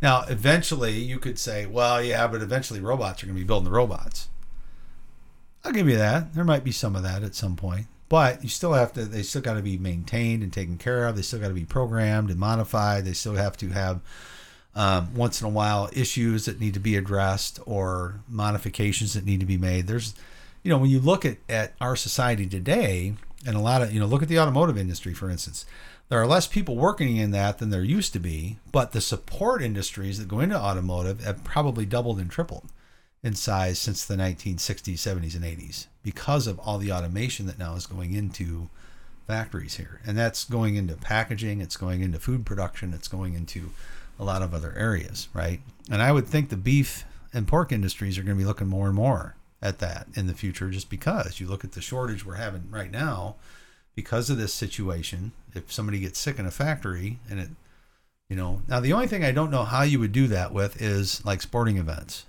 [0.03, 3.65] Now, eventually, you could say, "Well, yeah, but eventually, robots are going to be building
[3.65, 4.29] the robots."
[5.65, 6.35] I'll give you that.
[6.35, 9.05] There might be some of that at some point, but you still have to.
[9.05, 11.15] They still got to be maintained and taken care of.
[11.15, 13.05] They still got to be programmed and modified.
[13.05, 14.01] They still have to have
[14.75, 19.39] um, once in a while issues that need to be addressed or modifications that need
[19.39, 19.87] to be made.
[19.87, 20.15] There's,
[20.63, 23.99] you know, when you look at at our society today, and a lot of you
[23.99, 25.65] know, look at the automotive industry for instance.
[26.09, 29.61] There are less people working in that than there used to be, but the support
[29.61, 32.71] industries that go into automotive have probably doubled and tripled
[33.21, 37.75] in size since the 1960s, 70s, and 80s because of all the automation that now
[37.75, 38.69] is going into
[39.27, 39.99] factories here.
[40.05, 43.71] And that's going into packaging, it's going into food production, it's going into
[44.17, 45.59] a lot of other areas, right?
[45.91, 47.03] And I would think the beef
[47.33, 50.33] and pork industries are going to be looking more and more at that in the
[50.33, 53.35] future just because you look at the shortage we're having right now
[53.93, 55.33] because of this situation.
[55.53, 57.49] If somebody gets sick in a factory and it
[58.29, 60.81] You know, now the only thing I don't know how you would do that with
[60.81, 62.25] is like sporting events.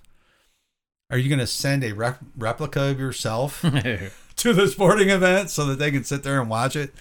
[1.11, 3.63] Are you going to send a rep- replica of yourself
[4.37, 6.93] to the sporting event so that they can sit there and watch it?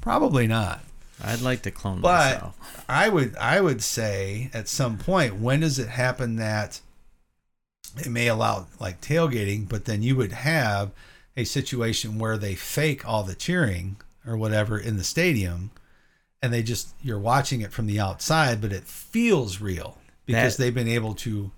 [0.00, 0.80] Probably not.
[1.22, 2.84] I'd like to clone But myself.
[2.88, 6.80] I would I would say at some point when does it happen that
[7.96, 10.90] it may allow like tailgating, but then you would have
[11.36, 13.96] a situation where they fake all the cheering
[14.26, 15.70] or whatever in the stadium
[16.42, 20.64] and they just you're watching it from the outside but it feels real because That-
[20.64, 21.52] they've been able to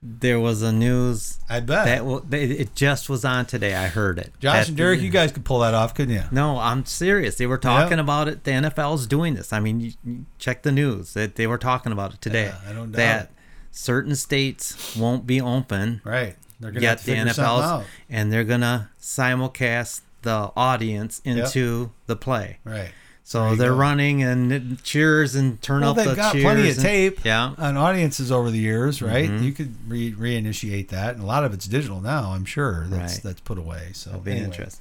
[0.00, 3.74] There was a news I bet that w- it just was on today.
[3.74, 4.32] I heard it.
[4.38, 7.34] Josh That- and Derek you guys could pull that off couldn't you No, I'm serious.
[7.36, 8.44] They were talking about it.
[8.44, 9.52] The NFL's doing this.
[9.52, 11.14] I mean, you, you check the news.
[11.14, 12.44] That they were talking about it today.
[12.44, 13.30] Yeah, I don't doubt that it.
[13.72, 20.02] certain states won't be open right they're gonna yet the NFL's and they're gonna simulcast
[20.22, 22.58] the audience into the play.
[22.64, 22.90] right
[23.28, 23.76] So they're go.
[23.76, 26.44] running and cheers and turn well up they've the got cheers.
[26.44, 27.52] plenty of and- tape Yeah.
[27.58, 29.28] on audiences over the years, right?
[29.30, 29.42] Mhm.
[29.42, 32.32] You could re- reinitiate that, and a lot of it's digital now.
[32.32, 33.22] I'm sure that's Right.
[33.24, 33.88] that's put away.
[33.92, 34.46] So That'll be anyway.
[34.46, 34.80] interesting.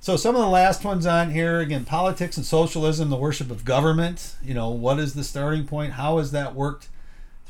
[0.00, 3.64] So some of the last ones on here again: politics and socialism, the worship of
[3.64, 4.32] government.
[4.44, 5.92] You know, what is the starting point?
[5.92, 6.88] How has that worked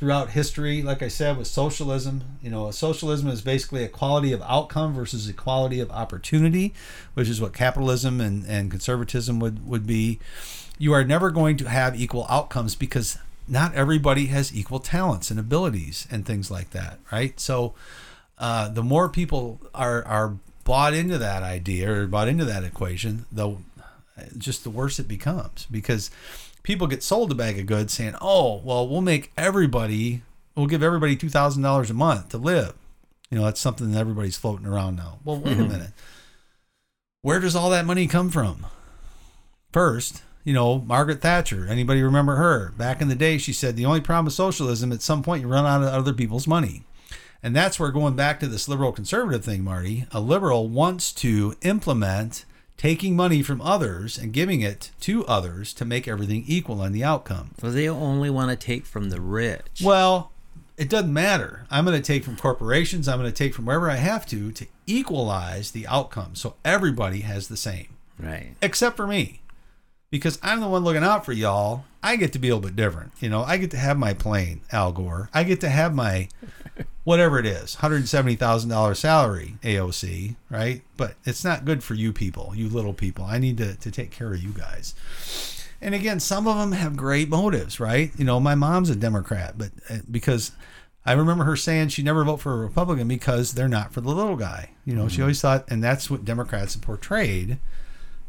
[0.00, 0.80] throughout history?
[0.80, 5.78] Like I said, with socialism, you know, socialism is basically equality of outcome versus equality
[5.78, 6.72] of opportunity,
[7.12, 10.18] which is what capitalism and, and conservatism would would be.
[10.78, 15.38] You are never going to have equal outcomes because not everybody has equal talents and
[15.38, 17.38] abilities and things like that, right?
[17.38, 17.74] So
[18.38, 23.26] uh, the more people are are bought into that idea or bought into that equation,
[23.30, 23.58] the
[24.38, 26.10] just the worse it becomes because
[26.62, 30.22] people get sold a bag of goods saying, "Oh, well, we'll make everybody,
[30.54, 32.74] we'll give everybody two thousand dollars a month to live."
[33.30, 35.18] You know, that's something that everybody's floating around now.
[35.24, 35.72] Well, wait a mm-hmm.
[35.72, 35.92] minute,
[37.22, 38.66] where does all that money come from?
[39.72, 41.66] First, you know, Margaret Thatcher.
[41.68, 42.72] Anybody remember her?
[42.76, 45.48] Back in the day, she said the only problem with socialism, at some point, you
[45.48, 46.84] run out of other people's money.
[47.42, 51.54] And that's where going back to this liberal conservative thing, Marty, a liberal wants to
[51.62, 52.44] implement
[52.80, 57.04] taking money from others and giving it to others to make everything equal in the
[57.04, 57.50] outcome.
[57.62, 59.82] Well, they only want to take from the rich.
[59.84, 60.32] Well,
[60.78, 61.66] it doesn't matter.
[61.70, 64.50] I'm going to take from corporations, I'm going to take from wherever I have to
[64.52, 68.54] to equalize the outcome so everybody has the same, Right.
[68.62, 69.42] except for me.
[70.10, 71.84] Because I'm the one looking out for y'all.
[72.02, 73.12] I get to be a little bit different.
[73.20, 75.28] You know, I get to have my plane, Al Gore.
[75.34, 76.28] I get to have my
[77.04, 80.82] whatever it is, $170,000 salary, AOC, right?
[80.96, 83.24] But it's not good for you people, you little people.
[83.24, 84.94] I need to, to take care of you guys.
[85.80, 88.10] And again, some of them have great motives, right?
[88.18, 90.52] You know, my mom's a Democrat, but uh, because
[91.06, 94.10] I remember her saying she never vote for a Republican because they're not for the
[94.10, 94.70] little guy.
[94.84, 97.58] You know, she always thought, and that's what Democrats have portrayed.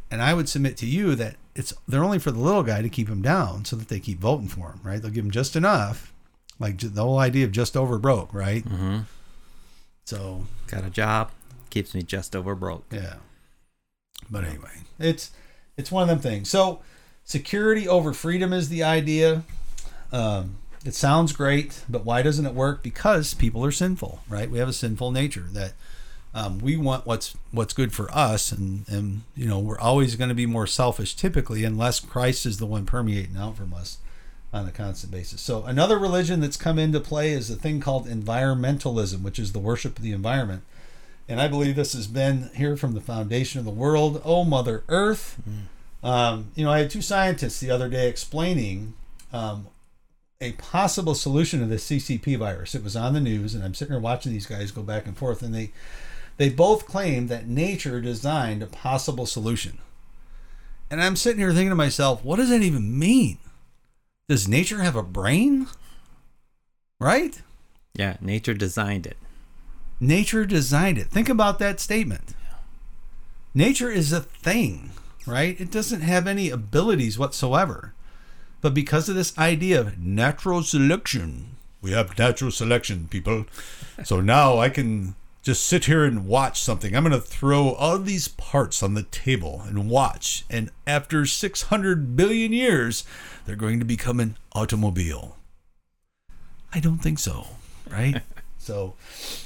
[0.10, 2.90] And I would submit to you that it's they're only for the little guy to
[2.90, 5.02] keep him down so that they keep voting for him, right?
[5.02, 6.11] They'll give him just enough,
[6.62, 8.64] like the whole idea of just over broke, right?
[8.64, 9.00] Mm-hmm.
[10.06, 11.32] So Got a job,
[11.70, 12.86] keeps me just over broke.
[12.92, 13.16] yeah.
[14.30, 15.32] But anyway, it's
[15.76, 16.50] it's one of them things.
[16.50, 16.80] So
[17.26, 19.44] security over freedom is the idea.
[20.14, 22.84] Um, it sounds great, but why doesn't it work?
[22.84, 24.50] Because people are sinful, right?
[24.50, 25.74] We have a sinful nature that
[26.34, 30.30] um, we want what's what's good for us, and and you know we're always going
[30.30, 33.98] to be more selfish typically, unless Christ is the one permeating out from us
[34.54, 35.42] on a constant basis.
[35.42, 39.60] So another religion that's come into play is a thing called environmentalism, which is the
[39.60, 40.64] worship of the environment.
[41.30, 44.22] And I believe this has been here from the foundation of the world.
[44.26, 45.40] Oh, Mother Earth.
[46.04, 48.96] Um, you know, I had two scientists the other day explaining
[49.32, 49.68] um,
[50.42, 52.76] a possible solution to the CCP virus.
[52.76, 55.18] It was on the news, and I'm sitting here watching these guys go back and
[55.18, 55.72] forth, and they
[56.38, 59.78] they both claim that nature designed a possible solution.
[60.90, 63.38] And I'm sitting here thinking to myself, what does that even mean?
[64.32, 65.68] Does nature have a brain?
[67.02, 67.42] Right?
[67.94, 69.18] Yeah, nature designed it.
[70.00, 71.08] Nature designed it.
[71.08, 72.34] Think about that statement.
[73.54, 74.92] Nature is a thing,
[75.28, 75.60] right?
[75.60, 77.94] It doesn't have any abilities whatsoever.
[78.62, 83.48] But because of this idea of natural selection, we have natural selection, people.
[84.06, 86.96] So now I can just sit here and watch something.
[86.96, 90.46] I'm going to throw all these parts on the table and watch.
[90.50, 93.04] And after 600 billion years,
[93.46, 95.38] they're going to become an automobile.
[96.74, 97.48] I don't think so,
[97.90, 98.22] right?
[98.58, 98.94] so,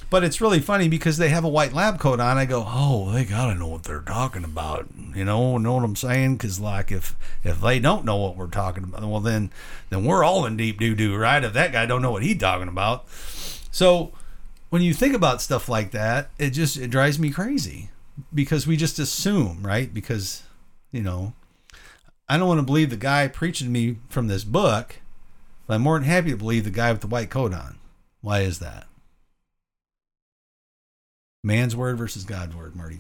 [0.10, 2.38] but it's really funny because they have a white lab coat on.
[2.38, 4.88] I go, oh, they gotta know what they're talking about.
[5.16, 6.38] You know, know what I'm saying?
[6.38, 9.52] Because like, if if they don't know what we're talking about, well then
[9.89, 11.43] then we're all in deep doo doo, right?
[11.43, 13.06] If that guy don't know what he's talking about,
[13.72, 14.14] so
[14.76, 17.91] when you think about stuff like that, it just it drives me crazy
[18.34, 19.93] because we just assume, right?
[19.93, 20.43] Because
[20.91, 21.32] you know,
[22.28, 24.97] I don't want to believe the guy preaching to me from this book
[25.65, 27.78] But I'm more than happy to believe the guy with the white coat on.
[28.19, 28.88] Why is that?
[31.41, 32.99] Man's word versus God's word, Marty.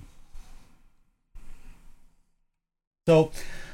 [3.05, 3.33] So,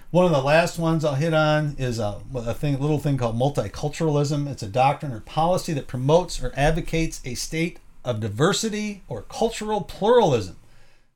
[0.09, 3.37] one of the last ones I'll hit on is a, a thing, little thing called
[3.37, 4.47] multiculturalism.
[4.47, 9.81] It's a doctrine or policy that promotes or advocates a state of diversity or cultural
[9.81, 10.57] pluralism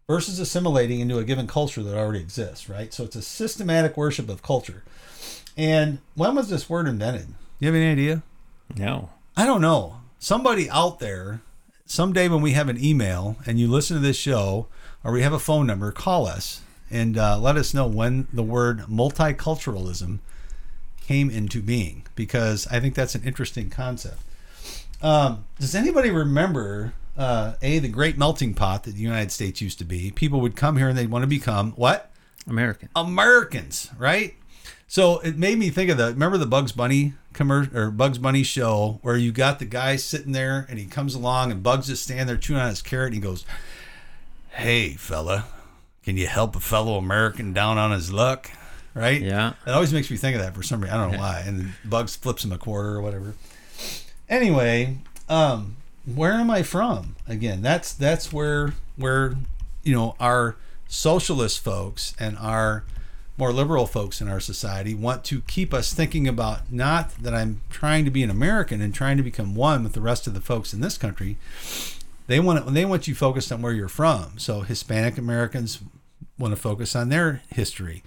[0.07, 2.93] versus assimilating into a given culture that already exists, right?
[2.93, 4.83] So it's a systematic worship of culture.
[5.57, 7.27] And when was this word invented?
[7.59, 8.23] You have any idea?
[8.75, 9.09] No.
[9.35, 9.97] I don't know.
[10.19, 11.41] Somebody out there,
[11.85, 14.67] someday when we have an email and you listen to this show
[15.03, 16.61] or we have a phone number, call us
[16.91, 20.19] and uh, let us know when the word multiculturalism
[21.01, 24.19] came into being because I think that's an interesting concept.
[25.01, 29.77] Um, does anybody remember uh, a the great melting pot that the United States used
[29.79, 30.11] to be?
[30.11, 32.11] People would come here and they'd want to become what?
[32.47, 32.89] American.
[32.95, 34.35] Americans, right?
[34.87, 38.43] So it made me think of the remember the Bugs Bunny commercial or Bugs Bunny
[38.43, 41.99] show where you got the guy sitting there and he comes along and Bugs is
[41.99, 43.45] standing there chewing on his carrot and he goes,
[44.51, 45.45] "Hey fella,
[46.03, 48.51] can you help a fellow American down on his luck?"
[48.93, 49.21] Right?
[49.21, 49.53] Yeah.
[49.67, 50.95] It always makes me think of that for some reason.
[50.97, 51.43] I don't know why.
[51.45, 53.33] And Bugs flips him a quarter or whatever.
[54.29, 54.97] Anyway,
[55.29, 57.15] um, where am I from?
[57.27, 59.35] Again, that's that's where where
[59.83, 60.55] you know our
[60.87, 62.83] socialist folks and our
[63.37, 67.61] more liberal folks in our society want to keep us thinking about not that I'm
[67.69, 70.41] trying to be an American and trying to become one with the rest of the
[70.41, 71.37] folks in this country.
[72.27, 74.37] They want they want you focused on where you're from.
[74.37, 75.79] So Hispanic Americans
[76.39, 78.03] want to focus on their history.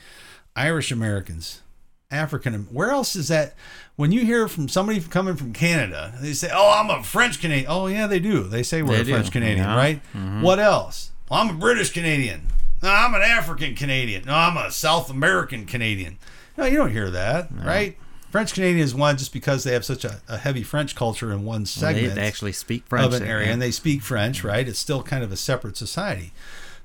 [0.57, 1.63] Irish Americans,
[2.11, 2.65] African.
[2.73, 3.55] Where else is that?
[3.97, 7.67] When you hear from somebody coming from Canada, they say, "Oh, I'm a French Canadian."
[7.69, 8.45] Oh, yeah, they do.
[8.45, 9.77] They say we're They a French Canadian, yeah.
[9.77, 10.03] right?
[10.15, 10.43] Mm-hmm.
[10.43, 11.13] What else?
[11.31, 12.47] Well, I'm a British Canadian.
[12.83, 14.25] No, I'm an African Canadian.
[14.25, 16.19] No, I'm a South American Canadian.
[16.57, 17.97] No, you don't hear that, right?
[18.31, 21.45] French Canadian is one just because they have such a, a heavy French culture in
[21.45, 23.07] one segment they actually speak French.
[23.07, 23.53] of an area yeah.
[23.55, 24.69] and they speak French, right?
[24.69, 26.33] It's still kind of a separate society.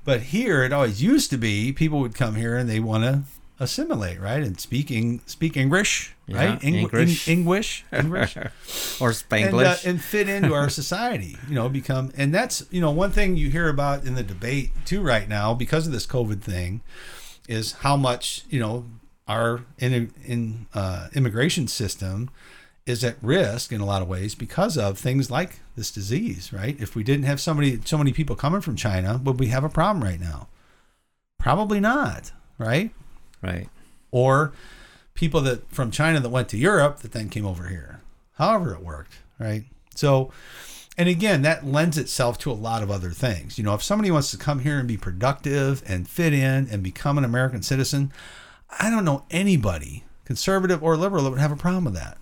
[0.04, 3.22] But here, it always used to be people would come here and they want to
[3.60, 4.42] assimilate, right?
[4.42, 6.64] And speaking speak English, Yeah, right?
[6.64, 7.28] Eng- English.
[7.28, 8.52] Eng- English, English, or and,
[9.00, 9.84] uh, Spanglish.
[9.86, 11.36] and fit into our society.
[11.48, 14.70] You know, become and that's you know one thing you hear about in the debate
[14.84, 16.80] too right now because of this COVID thing
[17.48, 18.86] is how much you know
[19.28, 22.30] our in, in uh, immigration system
[22.86, 26.78] is at risk in a lot of ways because of things like this disease, right?
[26.78, 29.70] If we didn't have somebody, so many people coming from China, would we have a
[29.70, 30.48] problem right now?
[31.38, 32.90] Probably not, right?
[33.44, 33.68] Right.
[34.10, 34.52] Or
[35.14, 38.00] people that from China that went to Europe that then came over here.
[38.34, 39.64] However, it worked, right?
[39.94, 40.32] So,
[40.98, 43.58] and again, that lends itself to a lot of other things.
[43.58, 46.82] You know, if somebody wants to come here and be productive and fit in and
[46.82, 48.12] become an American citizen,
[48.80, 52.18] I don't know anybody, conservative or liberal, that would have a problem with that.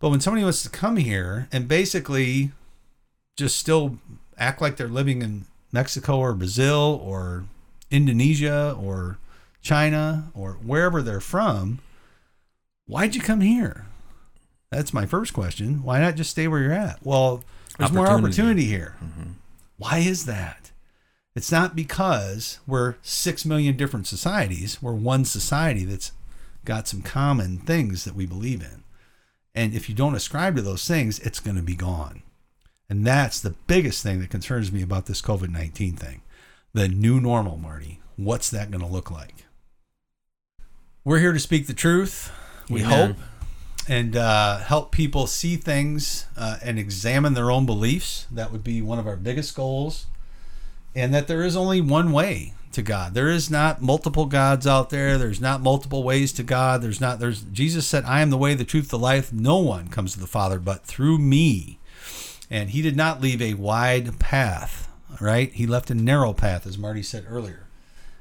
[0.00, 2.52] But when somebody wants to come here and basically
[3.36, 3.98] just still
[4.38, 7.44] act like they're living in Mexico or Brazil or
[7.90, 9.18] Indonesia or
[9.62, 11.80] China or wherever they're from,
[12.86, 13.86] why'd you come here?
[14.70, 15.82] That's my first question.
[15.82, 16.98] Why not just stay where you're at?
[17.04, 17.42] Well,
[17.78, 18.26] there's more Opportunity.
[18.26, 18.96] opportunity here.
[19.02, 19.30] Mm-hmm.
[19.78, 20.70] Why is that?
[21.34, 24.82] It's not because we're six million different societies.
[24.82, 26.12] We're one society that's
[26.64, 28.84] got some common things that we believe in.
[29.54, 32.22] And if you don't ascribe to those things, it's going to be gone.
[32.88, 36.22] And that's the biggest thing that concerns me about this COVID 19 thing.
[36.72, 38.00] The new normal, Marty.
[38.16, 39.46] What's that going to look like?
[41.10, 42.30] We're here to speak the truth,
[42.68, 43.08] we Amen.
[43.08, 43.16] hope,
[43.88, 48.28] and uh, help people see things uh, and examine their own beliefs.
[48.30, 50.06] That would be one of our biggest goals.
[50.94, 53.14] And that there is only one way to God.
[53.14, 55.18] There is not multiple gods out there.
[55.18, 56.80] There's not multiple ways to God.
[56.80, 59.32] There's not, there's, Jesus said, I am the way, the truth, the life.
[59.32, 61.80] No one comes to the Father but through me.
[62.48, 64.88] And he did not leave a wide path,
[65.20, 65.52] right?
[65.52, 67.66] He left a narrow path, as Marty said earlier.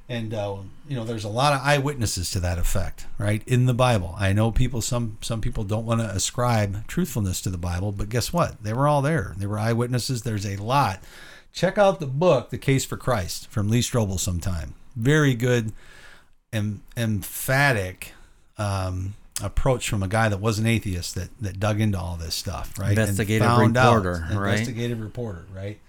[0.09, 0.57] And uh,
[0.87, 3.43] you know, there's a lot of eyewitnesses to that effect, right?
[3.47, 4.81] In the Bible, I know people.
[4.81, 8.63] Some some people don't want to ascribe truthfulness to the Bible, but guess what?
[8.63, 9.35] They were all there.
[9.37, 10.23] They were eyewitnesses.
[10.23, 10.99] There's a lot.
[11.53, 14.19] Check out the book, The Case for Christ, from Lee Strobel.
[14.19, 15.73] Sometime, very good,
[16.51, 18.13] em- emphatic
[18.57, 22.33] um, approach from a guy that was an atheist that that dug into all this
[22.33, 22.97] stuff, right?
[22.97, 24.53] Investigative found out- reporter, right?
[24.53, 25.79] Investigative reporter, right?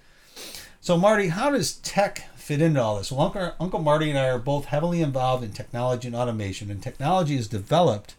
[0.82, 3.12] So, Marty, how does tech fit into all this?
[3.12, 6.82] Well, Uncle, Uncle Marty and I are both heavily involved in technology and automation, and
[6.82, 8.16] technology is developed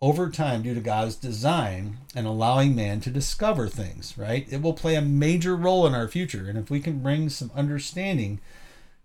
[0.00, 4.46] over time due to God's design and allowing man to discover things, right?
[4.48, 6.48] It will play a major role in our future.
[6.48, 8.38] And if we can bring some understanding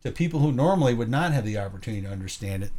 [0.04, 2.72] to people who normally would not have the opportunity to understand it,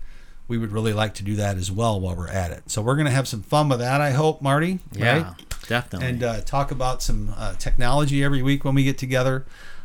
[0.46, 2.70] we would really like to do that as well while we're at it.
[2.70, 4.78] So we're going to have some fun with that, I hope, Marty.
[4.92, 5.66] Yeah, right?
[5.66, 6.08] definitely.
[6.08, 9.44] And uh, talk about some uh, technology every week when we get together.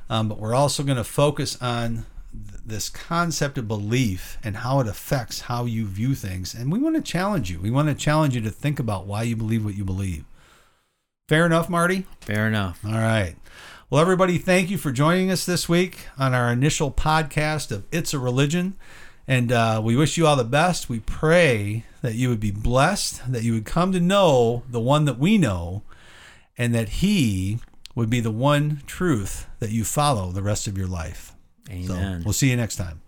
[0.09, 4.79] Um, but we're also going to focus on th- this concept of belief and how
[4.79, 6.53] it affects how you view things.
[6.53, 7.59] And we want to challenge you.
[7.59, 10.25] We want to challenge you to think about why you believe what you believe.
[11.27, 12.05] Fair enough, Marty?
[12.21, 12.79] Fair enough.
[12.85, 13.35] All right.
[13.89, 18.13] Well, everybody, thank you for joining us this week on our initial podcast of It's
[18.13, 18.75] a Religion.
[19.27, 20.87] And uh, we wish you all the best.
[20.87, 25.05] We pray that you would be blessed, that you would come to know the one
[25.05, 25.81] that we know,
[26.57, 27.59] and that He
[27.95, 31.33] would be the one truth that you follow the rest of your life.
[31.67, 32.21] So Amen.
[32.23, 33.01] we'll see you next time.